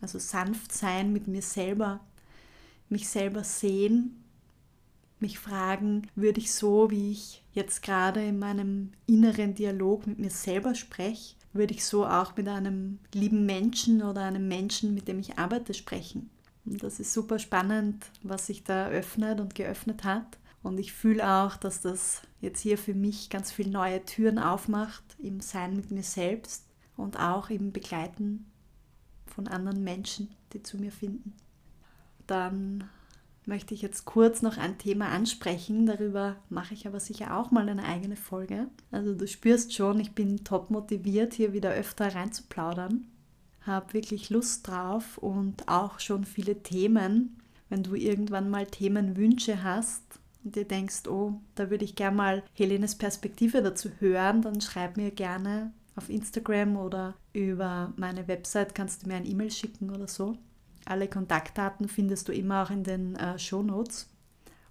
also 0.00 0.18
sanft 0.18 0.72
sein 0.72 1.12
mit 1.12 1.28
mir 1.28 1.42
selber, 1.42 2.00
mich 2.88 3.08
selber 3.08 3.44
sehen, 3.44 4.22
mich 5.20 5.38
fragen, 5.38 6.08
würde 6.14 6.40
ich 6.40 6.52
so, 6.52 6.90
wie 6.90 7.12
ich 7.12 7.42
jetzt 7.52 7.82
gerade 7.82 8.24
in 8.24 8.38
meinem 8.38 8.92
inneren 9.06 9.54
Dialog 9.54 10.06
mit 10.06 10.18
mir 10.18 10.30
selber 10.30 10.74
spreche, 10.74 11.34
würde 11.52 11.74
ich 11.74 11.84
so 11.84 12.06
auch 12.06 12.36
mit 12.36 12.48
einem 12.48 12.98
lieben 13.12 13.46
Menschen 13.46 14.02
oder 14.02 14.22
einem 14.22 14.46
Menschen, 14.46 14.94
mit 14.94 15.08
dem 15.08 15.18
ich 15.18 15.38
arbeite, 15.38 15.74
sprechen. 15.74 16.30
Und 16.64 16.82
das 16.82 17.00
ist 17.00 17.12
super 17.12 17.38
spannend, 17.38 18.06
was 18.22 18.46
sich 18.46 18.62
da 18.62 18.88
öffnet 18.88 19.40
und 19.40 19.54
geöffnet 19.54 20.04
hat. 20.04 20.38
Und 20.68 20.78
ich 20.78 20.92
fühle 20.92 21.26
auch, 21.26 21.56
dass 21.56 21.80
das 21.80 22.20
jetzt 22.42 22.60
hier 22.60 22.76
für 22.76 22.92
mich 22.92 23.30
ganz 23.30 23.50
viele 23.50 23.70
neue 23.70 24.04
Türen 24.04 24.38
aufmacht 24.38 25.02
im 25.18 25.40
Sein 25.40 25.74
mit 25.74 25.90
mir 25.90 26.02
selbst 26.02 26.66
und 26.94 27.18
auch 27.18 27.48
im 27.48 27.72
Begleiten 27.72 28.44
von 29.24 29.48
anderen 29.48 29.82
Menschen, 29.82 30.28
die 30.52 30.62
zu 30.62 30.76
mir 30.76 30.92
finden. 30.92 31.32
Dann 32.26 32.84
möchte 33.46 33.72
ich 33.72 33.80
jetzt 33.80 34.04
kurz 34.04 34.42
noch 34.42 34.58
ein 34.58 34.76
Thema 34.76 35.08
ansprechen. 35.08 35.86
Darüber 35.86 36.36
mache 36.50 36.74
ich 36.74 36.86
aber 36.86 37.00
sicher 37.00 37.38
auch 37.38 37.50
mal 37.50 37.66
eine 37.66 37.84
eigene 37.84 38.16
Folge. 38.16 38.68
Also 38.90 39.14
du 39.14 39.26
spürst 39.26 39.72
schon, 39.72 39.98
ich 39.98 40.12
bin 40.12 40.44
top 40.44 40.68
motiviert, 40.68 41.32
hier 41.32 41.54
wieder 41.54 41.70
öfter 41.70 42.14
reinzuplaudern. 42.14 43.06
Habe 43.62 43.94
wirklich 43.94 44.28
Lust 44.28 44.68
drauf 44.68 45.16
und 45.16 45.66
auch 45.66 45.98
schon 45.98 46.26
viele 46.26 46.62
Themen. 46.62 47.38
Wenn 47.70 47.82
du 47.82 47.94
irgendwann 47.94 48.50
mal 48.50 48.66
Themenwünsche 48.66 49.62
hast 49.62 50.20
und 50.44 50.56
dir 50.56 50.66
denkst, 50.66 51.06
oh, 51.08 51.40
da 51.54 51.70
würde 51.70 51.84
ich 51.84 51.94
gerne 51.94 52.16
mal 52.16 52.42
Helenes 52.54 52.96
Perspektive 52.96 53.62
dazu 53.62 53.90
hören, 53.98 54.42
dann 54.42 54.60
schreib 54.60 54.96
mir 54.96 55.10
gerne 55.10 55.72
auf 55.96 56.08
Instagram 56.08 56.76
oder 56.76 57.14
über 57.32 57.92
meine 57.96 58.28
Website 58.28 58.74
kannst 58.74 59.02
du 59.02 59.08
mir 59.08 59.16
ein 59.16 59.26
E-Mail 59.26 59.50
schicken 59.50 59.90
oder 59.90 60.06
so. 60.06 60.36
Alle 60.84 61.08
Kontaktdaten 61.08 61.88
findest 61.88 62.28
du 62.28 62.32
immer 62.32 62.62
auch 62.62 62.70
in 62.70 62.84
den 62.84 63.16
äh, 63.16 63.38
Show 63.38 63.62
Notes. 63.62 64.08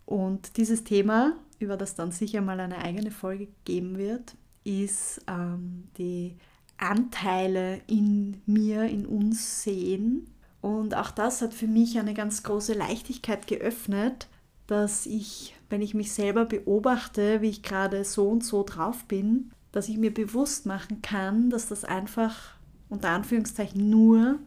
Und 0.05 0.55
dieses 0.57 0.85
Thema, 0.85 1.33
über 1.59 1.75
das 1.75 1.95
dann 1.95 2.11
sicher 2.11 2.41
mal 2.41 2.59
eine 2.59 2.77
eigene 2.77 3.11
Folge 3.11 3.49
geben 3.65 3.97
wird, 3.97 4.35
ist 4.63 5.21
ähm, 5.27 5.89
die 5.97 6.37
Anteile 6.77 7.81
in 7.87 8.41
mir, 8.45 8.83
in 8.83 9.05
uns 9.05 9.63
sehen. 9.63 10.33
Und 10.61 10.95
auch 10.95 11.11
das 11.11 11.41
hat 11.41 11.53
für 11.53 11.67
mich 11.67 11.99
eine 11.99 12.13
ganz 12.13 12.43
große 12.43 12.73
Leichtigkeit 12.73 13.47
geöffnet, 13.47 14.27
dass 14.67 15.05
ich, 15.05 15.55
wenn 15.69 15.81
ich 15.81 15.93
mich 15.93 16.11
selber 16.11 16.45
beobachte, 16.45 17.41
wie 17.41 17.49
ich 17.49 17.63
gerade 17.63 18.03
so 18.03 18.29
und 18.29 18.43
so 18.43 18.63
drauf 18.63 19.03
bin, 19.05 19.51
dass 19.71 19.89
ich 19.89 19.97
mir 19.97 20.13
bewusst 20.13 20.65
machen 20.65 21.01
kann, 21.01 21.49
dass 21.49 21.67
das 21.67 21.83
einfach 21.83 22.55
unter 22.89 23.09
Anführungszeichen 23.09 23.89
nur 23.89 24.39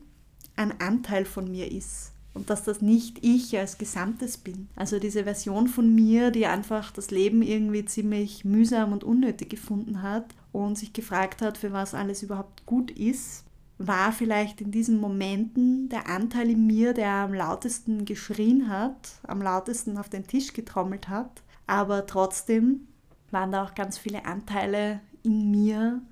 ein 0.57 0.81
Anteil 0.81 1.25
von 1.25 1.51
mir 1.51 1.71
ist 1.71 2.13
und 2.35 2.51
dass 2.51 2.65
das 2.65 2.81
nicht 2.81 3.19
ich 3.23 3.57
als 3.59 3.79
Gesamtes 3.79 4.39
bin. 4.39 4.69
Also 4.77 4.99
diese 4.99 5.25
Version 5.25 5.69
von 5.69 5.95
mir, 5.95 6.31
die 6.31 6.47
einfach 6.47 6.91
das 6.91 7.11
Leben 7.11 7.43
irgendwie 7.43 7.85
ziemlich 7.85 8.45
mühsam 8.45 8.93
und 8.93 9.05
unnötig 9.05 9.51
gefunden 9.51 10.03
hat 10.03 10.27
und 10.53 10.79
sich 10.79 10.93
gefragt 10.93 11.43
hat, 11.43 11.59
für 11.59 11.73
was 11.73 11.95
alles 11.95 12.23
überhaupt 12.23 12.67
gut 12.67 12.91
ist, 12.91 13.45
war 13.83 14.13
vielleicht 14.13 14.61
in 14.61 14.71
diesen 14.71 15.01
Momenten 15.01 15.89
der 15.89 16.07
Anteil 16.07 16.51
in 16.51 16.67
mir, 16.67 16.93
der 16.93 17.13
am 17.13 17.33
lautesten 17.33 18.05
geschrien 18.05 18.69
hat, 18.69 19.13
am 19.23 19.41
lautesten 19.41 19.97
auf 19.97 20.11
den 20.11 20.27
Tisch 20.27 20.53
getrommelt 20.53 21.09
hat. 21.09 21.43
Aber 21.67 22.07
trotzdem 22.07 22.89
waren 23.31 23.53
da 23.53 23.65
auch 23.65 23.75
ganz 23.75 23.97
viele 23.97 24.27
Anteile 24.27 25.01
in 25.23 25.51
mir, 25.51 26.03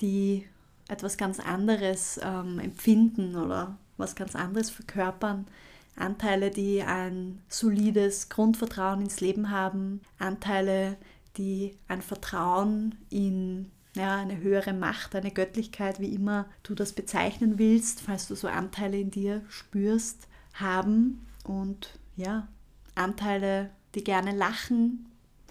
die 0.00 0.44
etwas 0.88 1.16
ganz 1.16 1.38
anderes 1.38 2.18
ähm, 2.20 2.58
empfinden 2.58 3.36
oder 3.36 3.78
was 3.96 4.16
ganz 4.16 4.34
anderes 4.34 4.68
verkörpern. 4.68 5.46
Anteile, 5.94 6.50
die 6.50 6.82
ein 6.82 7.40
solides 7.48 8.28
Grundvertrauen 8.28 9.02
ins 9.02 9.20
Leben 9.20 9.50
haben, 9.50 10.00
Anteile, 10.18 10.96
die 11.36 11.78
ein 11.86 12.02
Vertrauen 12.02 12.96
in 13.08 13.70
ja, 13.98 14.16
eine 14.16 14.38
höhere 14.38 14.72
Macht, 14.72 15.14
eine 15.14 15.30
Göttlichkeit, 15.30 16.00
wie 16.00 16.14
immer 16.14 16.46
du 16.62 16.74
das 16.74 16.92
bezeichnen 16.92 17.58
willst, 17.58 18.00
falls 18.00 18.28
du 18.28 18.34
so 18.34 18.48
Anteile 18.48 18.98
in 18.98 19.10
dir 19.10 19.42
spürst, 19.48 20.28
haben 20.54 21.26
und 21.44 21.98
ja, 22.16 22.48
Anteile, 22.94 23.70
die 23.94 24.04
gerne 24.04 24.34
lachen, 24.34 25.06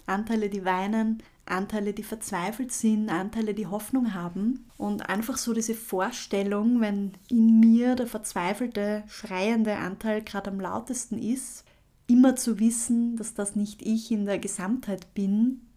Anteile, 0.06 0.48
die 0.48 0.64
weinen, 0.64 1.22
Anteile, 1.46 1.92
die 1.92 2.02
verzweifelt 2.02 2.72
sind, 2.72 3.08
Anteile, 3.08 3.54
die 3.54 3.66
Hoffnung 3.66 4.14
haben. 4.14 4.66
Und 4.76 5.08
einfach 5.08 5.36
so 5.36 5.54
diese 5.54 5.74
Vorstellung, 5.74 6.80
wenn 6.80 7.12
in 7.28 7.60
mir 7.60 7.94
der 7.94 8.06
verzweifelte, 8.06 9.04
schreiende 9.08 9.76
Anteil 9.76 10.22
gerade 10.22 10.50
am 10.50 10.60
lautesten 10.60 11.18
ist, 11.18 11.64
immer 12.06 12.36
zu 12.36 12.58
wissen, 12.58 13.16
dass 13.16 13.34
das 13.34 13.56
nicht 13.56 13.82
ich 13.82 14.10
in 14.10 14.26
der 14.26 14.38
Gesamtheit 14.38 15.14
bin, 15.14 15.67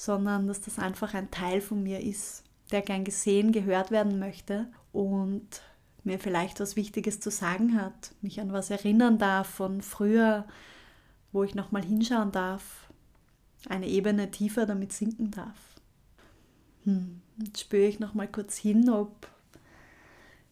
sondern 0.00 0.46
dass 0.46 0.62
das 0.62 0.78
einfach 0.78 1.12
ein 1.12 1.30
Teil 1.30 1.60
von 1.60 1.82
mir 1.82 2.00
ist, 2.00 2.42
der 2.70 2.80
gern 2.80 3.04
gesehen, 3.04 3.52
gehört 3.52 3.90
werden 3.90 4.18
möchte 4.18 4.66
und 4.92 5.46
mir 6.04 6.18
vielleicht 6.18 6.58
was 6.58 6.74
Wichtiges 6.74 7.20
zu 7.20 7.30
sagen 7.30 7.78
hat, 7.78 8.14
mich 8.22 8.40
an 8.40 8.50
was 8.50 8.70
erinnern 8.70 9.18
darf 9.18 9.46
von 9.46 9.82
früher, 9.82 10.46
wo 11.32 11.44
ich 11.44 11.54
nochmal 11.54 11.84
hinschauen 11.84 12.32
darf, 12.32 12.90
eine 13.68 13.88
Ebene 13.88 14.30
tiefer 14.30 14.64
damit 14.64 14.94
sinken 14.94 15.32
darf. 15.32 15.58
Hm. 16.84 17.20
Jetzt 17.36 17.60
spüre 17.60 17.86
ich 17.86 18.00
noch 18.00 18.14
mal 18.14 18.26
kurz 18.26 18.56
hin, 18.56 18.88
ob 18.88 19.28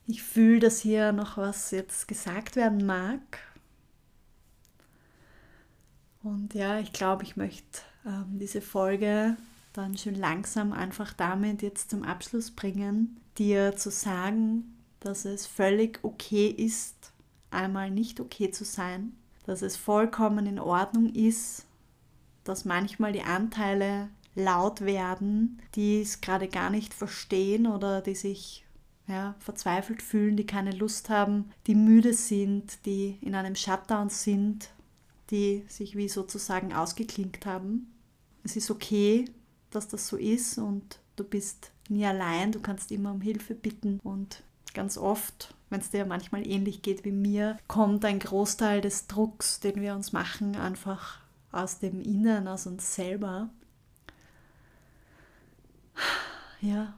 ich 0.06 0.22
fühle, 0.22 0.60
dass 0.60 0.78
hier 0.78 1.12
noch 1.12 1.38
was 1.38 1.70
jetzt 1.70 2.06
gesagt 2.06 2.54
werden 2.54 2.84
mag. 2.84 3.38
Und 6.22 6.52
ja, 6.52 6.80
ich 6.80 6.92
glaube, 6.92 7.22
ich 7.22 7.38
möchte 7.38 7.80
ähm, 8.06 8.38
diese 8.38 8.60
Folge 8.60 9.36
dann 9.72 9.96
schön 9.96 10.14
langsam 10.14 10.72
einfach 10.72 11.12
damit 11.12 11.62
jetzt 11.62 11.90
zum 11.90 12.02
Abschluss 12.02 12.50
bringen, 12.50 13.20
dir 13.38 13.76
zu 13.76 13.90
sagen, 13.90 14.76
dass 15.00 15.24
es 15.24 15.46
völlig 15.46 16.00
okay 16.02 16.48
ist, 16.48 17.12
einmal 17.50 17.90
nicht 17.90 18.20
okay 18.20 18.50
zu 18.50 18.64
sein, 18.64 19.12
dass 19.46 19.62
es 19.62 19.76
vollkommen 19.76 20.46
in 20.46 20.58
Ordnung 20.58 21.14
ist, 21.14 21.64
dass 22.44 22.64
manchmal 22.64 23.12
die 23.12 23.22
Anteile 23.22 24.08
laut 24.34 24.82
werden, 24.82 25.60
die 25.74 26.00
es 26.00 26.20
gerade 26.20 26.48
gar 26.48 26.70
nicht 26.70 26.94
verstehen 26.94 27.66
oder 27.66 28.00
die 28.00 28.14
sich 28.14 28.64
ja, 29.06 29.34
verzweifelt 29.38 30.02
fühlen, 30.02 30.36
die 30.36 30.46
keine 30.46 30.72
Lust 30.72 31.08
haben, 31.08 31.50
die 31.66 31.74
müde 31.74 32.12
sind, 32.12 32.84
die 32.84 33.18
in 33.22 33.34
einem 33.34 33.54
Shutdown 33.54 34.10
sind, 34.10 34.70
die 35.30 35.64
sich 35.68 35.96
wie 35.96 36.08
sozusagen 36.08 36.72
ausgeklinkt 36.72 37.46
haben. 37.46 37.92
Es 38.44 38.56
ist 38.56 38.70
okay, 38.70 39.26
dass 39.70 39.88
das 39.88 40.08
so 40.08 40.16
ist 40.16 40.58
und 40.58 41.00
du 41.16 41.24
bist 41.24 41.72
nie 41.88 42.06
allein, 42.06 42.52
du 42.52 42.60
kannst 42.60 42.90
immer 42.92 43.12
um 43.12 43.20
Hilfe 43.20 43.54
bitten 43.54 44.00
und 44.02 44.42
ganz 44.74 44.96
oft, 44.96 45.54
wenn 45.70 45.80
es 45.80 45.90
dir 45.90 46.06
manchmal 46.06 46.46
ähnlich 46.46 46.82
geht 46.82 47.04
wie 47.04 47.12
mir, 47.12 47.58
kommt 47.66 48.04
ein 48.04 48.18
Großteil 48.18 48.80
des 48.80 49.06
Drucks, 49.06 49.60
den 49.60 49.80
wir 49.80 49.94
uns 49.94 50.12
machen, 50.12 50.56
einfach 50.56 51.20
aus 51.52 51.78
dem 51.78 52.00
Inneren, 52.00 52.48
aus 52.48 52.66
uns 52.66 52.94
selber. 52.94 53.50
Ja, 56.60 56.94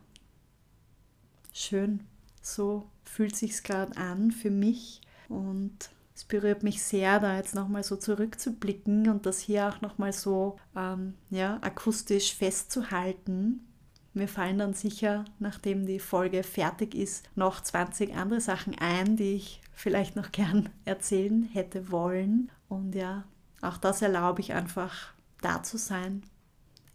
schön. 1.52 2.04
So 2.42 2.88
fühlt 3.04 3.36
sich's 3.36 3.62
gerade 3.62 3.96
an 3.96 4.30
für 4.30 4.50
mich 4.50 5.00
und 5.28 5.90
es 6.20 6.24
berührt 6.24 6.62
mich 6.62 6.82
sehr, 6.82 7.18
da 7.18 7.38
jetzt 7.38 7.54
nochmal 7.54 7.82
so 7.82 7.96
zurückzublicken 7.96 9.08
und 9.08 9.24
das 9.24 9.40
hier 9.40 9.68
auch 9.68 9.80
nochmal 9.80 10.12
so 10.12 10.58
ähm, 10.76 11.14
ja, 11.30 11.56
akustisch 11.62 12.34
festzuhalten. 12.34 13.66
Mir 14.12 14.28
fallen 14.28 14.58
dann 14.58 14.74
sicher, 14.74 15.24
nachdem 15.38 15.86
die 15.86 15.98
Folge 15.98 16.42
fertig 16.42 16.94
ist, 16.94 17.24
noch 17.36 17.62
20 17.62 18.14
andere 18.14 18.42
Sachen 18.42 18.78
ein, 18.78 19.16
die 19.16 19.32
ich 19.32 19.62
vielleicht 19.72 20.14
noch 20.14 20.30
gern 20.30 20.68
erzählen 20.84 21.42
hätte 21.42 21.90
wollen. 21.90 22.50
Und 22.68 22.94
ja, 22.94 23.24
auch 23.62 23.78
das 23.78 24.02
erlaube 24.02 24.40
ich 24.42 24.52
einfach 24.52 25.14
da 25.40 25.62
zu 25.62 25.78
sein. 25.78 26.22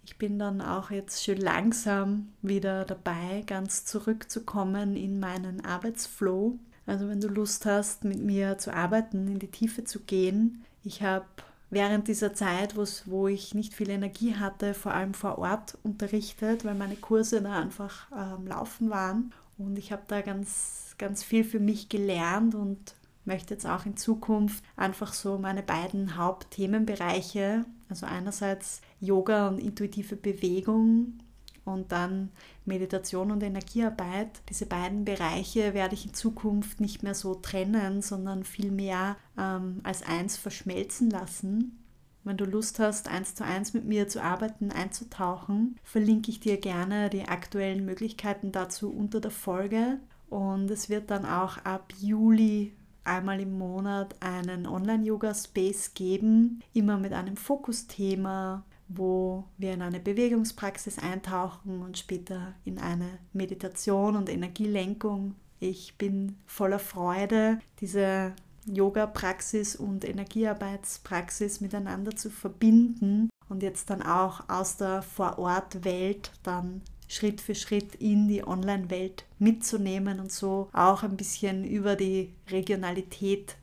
Ich 0.04 0.20
bin 0.20 0.38
dann 0.38 0.62
auch 0.62 0.92
jetzt 0.92 1.24
schön 1.24 1.40
langsam 1.40 2.32
wieder 2.44 2.86
dabei, 2.86 3.44
ganz 3.48 3.86
zurückzukommen 3.86 4.96
in 4.96 5.20
meinen 5.20 5.66
Arbeitsflow. 5.66 6.60
Also 6.86 7.10
wenn 7.10 7.22
du 7.22 7.28
Lust 7.28 7.66
hast, 7.66 8.04
mit 8.04 8.20
mir 8.20 8.58
zu 8.58 8.74
arbeiten, 8.74 9.28
in 9.28 9.40
die 9.40 9.52
Tiefe 9.52 9.84
zu 9.84 10.02
gehen. 10.02 10.64
Ich 10.84 11.02
habe 11.02 11.26
während 11.70 12.08
dieser 12.08 12.34
Zeit, 12.34 12.76
wo 13.06 13.28
ich 13.28 13.54
nicht 13.56 13.74
viel 13.74 13.90
Energie 13.90 14.36
hatte, 14.36 14.74
vor 14.74 14.94
allem 14.94 15.14
vor 15.14 15.40
Ort 15.40 15.78
unterrichtet, 15.84 16.64
weil 16.64 16.76
meine 16.76 16.96
Kurse 16.96 17.42
da 17.42 17.60
einfach 17.60 18.08
ähm, 18.12 18.48
laufen 18.48 18.90
waren. 18.90 19.34
Und 19.58 19.78
ich 19.78 19.92
habe 19.92 20.04
da 20.08 20.22
ganz, 20.22 20.96
ganz 20.98 21.24
viel 21.24 21.44
für 21.44 21.60
mich 21.60 21.90
gelernt 21.90 22.56
und 22.56 22.96
möchte 23.26 23.56
jetzt 23.56 23.66
auch 23.66 23.86
in 23.86 23.98
Zukunft 23.98 24.64
einfach 24.76 25.14
so 25.14 25.40
meine 25.40 25.64
beiden 25.64 26.18
Hauptthemenbereiche, 26.18 27.66
also 27.90 28.06
einerseits 28.06 28.82
Yoga 29.00 29.48
und 29.48 29.60
intuitive 29.60 30.16
Bewegung 30.16 31.20
und 31.66 31.92
dann 31.92 32.30
Meditation 32.64 33.32
und 33.32 33.44
Energiearbeit. 33.44 34.30
Diese 34.50 34.66
beiden 34.66 35.04
Bereiche 35.04 35.74
werde 35.74 35.96
ich 35.96 36.06
in 36.06 36.14
Zukunft 36.14 36.80
nicht 36.80 37.04
mehr 37.04 37.16
so 37.16 37.36
trennen, 37.36 38.02
sondern 38.02 38.44
vielmehr 38.44 39.18
ähm, 39.38 39.82
als 39.84 40.04
eins 40.04 40.38
verschmelzen 40.38 41.10
lassen. 41.10 41.82
Wenn 42.24 42.38
du 42.38 42.46
Lust 42.46 42.80
hast, 42.80 43.08
eins 43.08 43.36
zu 43.36 43.44
eins 43.44 43.74
mit 43.74 43.86
mir 43.86 44.08
zu 44.08 44.22
arbeiten, 44.22 44.72
einzutauchen, 44.72 45.78
verlinke 45.84 46.32
ich 46.32 46.40
dir 46.40 46.58
gerne 46.58 47.10
die 47.10 47.28
aktuellen 47.28 47.86
Möglichkeiten 47.86 48.52
dazu 48.52 48.92
unter 48.92 49.22
der 49.22 49.32
Folge. 49.32 50.00
Und 50.28 50.72
es 50.72 50.90
wird 50.90 51.12
dann 51.12 51.26
auch 51.26 51.58
ab 51.60 51.94
Juli 52.00 52.74
einmal 53.04 53.40
im 53.40 53.58
Monat 53.58 54.16
einen 54.22 54.66
Online-Yoga-Space 54.66 55.94
geben, 55.94 56.64
immer 56.74 56.98
mit 56.98 57.14
einem 57.14 57.38
Fokusthema, 57.38 58.66
wo 58.88 59.46
wir 59.58 59.74
in 59.74 59.82
eine 59.82 60.00
Bewegungspraxis 60.00 61.00
eintauchen 61.00 61.82
und 61.82 61.98
später 61.98 62.54
in 62.66 62.78
eine 62.78 63.20
Meditation 63.34 64.16
und 64.16 64.30
Energielenkung. 64.30 65.36
Ich 65.60 65.98
bin 65.98 66.38
voller 66.46 66.80
Freude, 66.80 67.60
diese 67.80 68.34
Yoga-Praxis 68.66 69.76
und 69.76 70.06
Energiearbeitspraxis 70.06 71.62
miteinander 71.62 72.16
zu 72.16 72.30
verbinden 72.30 73.30
und 73.48 73.64
jetzt 73.64 73.90
dann 73.90 74.02
auch 74.02 74.50
aus 74.50 74.78
der 74.78 75.02
Vorortwelt 75.02 76.32
dann 76.44 76.82
Schritt 77.08 77.42
für 77.42 77.56
Schritt 77.56 77.96
in 77.96 78.28
die 78.28 78.46
Online-Welt 78.46 79.26
mitzunehmen 79.38 80.20
und 80.20 80.32
so 80.32 80.70
auch 80.74 81.04
ein 81.04 81.18
bisschen 81.18 81.64
über 81.64 81.96
die 81.96 82.34
Regionalität 82.50 83.58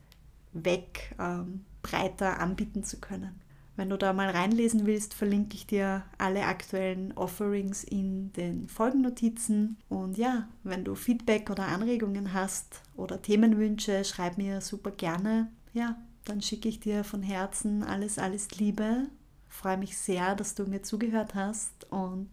weg 0.53 1.15
ähm, 1.19 1.65
breiter 1.83 2.39
anbieten 2.39 2.85
zu 2.85 3.01
können. 3.01 3.42
Wenn 3.77 3.89
du 3.89 3.97
da 3.97 4.13
mal 4.13 4.29
reinlesen 4.29 4.87
willst, 4.87 5.15
verlinke 5.15 5.57
ich 5.57 5.67
dir 5.67 6.05
alle 6.19 6.45
aktuellen 6.45 7.13
Offerings 7.13 7.85
in 7.85 8.33
den 8.35 8.69
Folgennotizen. 8.69 9.79
Und 9.89 10.19
ja, 10.19 10.49
wenn 10.63 10.85
du 10.85 10.95
Feedback 10.95 11.49
oder 11.49 11.69
Anregungen 11.69 12.35
hast 12.35 12.83
oder 12.97 13.23
Themenwünsche, 13.23 14.05
schreib 14.05 14.37
mir 14.37 14.61
super 14.61 14.91
gerne. 14.91 15.51
Ja, 15.73 15.97
dann 16.25 16.43
schicke 16.43 16.69
ich 16.69 16.81
dir 16.81 17.03
von 17.03 17.23
Herzen 17.23 17.83
alles, 17.83 18.19
alles 18.19 18.51
Liebe. 18.59 19.09
Freue 19.49 19.79
mich 19.79 19.97
sehr, 19.97 20.35
dass 20.35 20.55
du 20.55 20.65
mir 20.65 20.83
zugehört 20.83 21.35
hast 21.35 21.91
und 21.91 22.29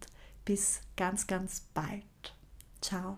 bis 0.45 0.82
ganz, 0.97 1.25
ganz 1.28 1.62
bald. 1.73 2.04
Ciao. 2.82 3.17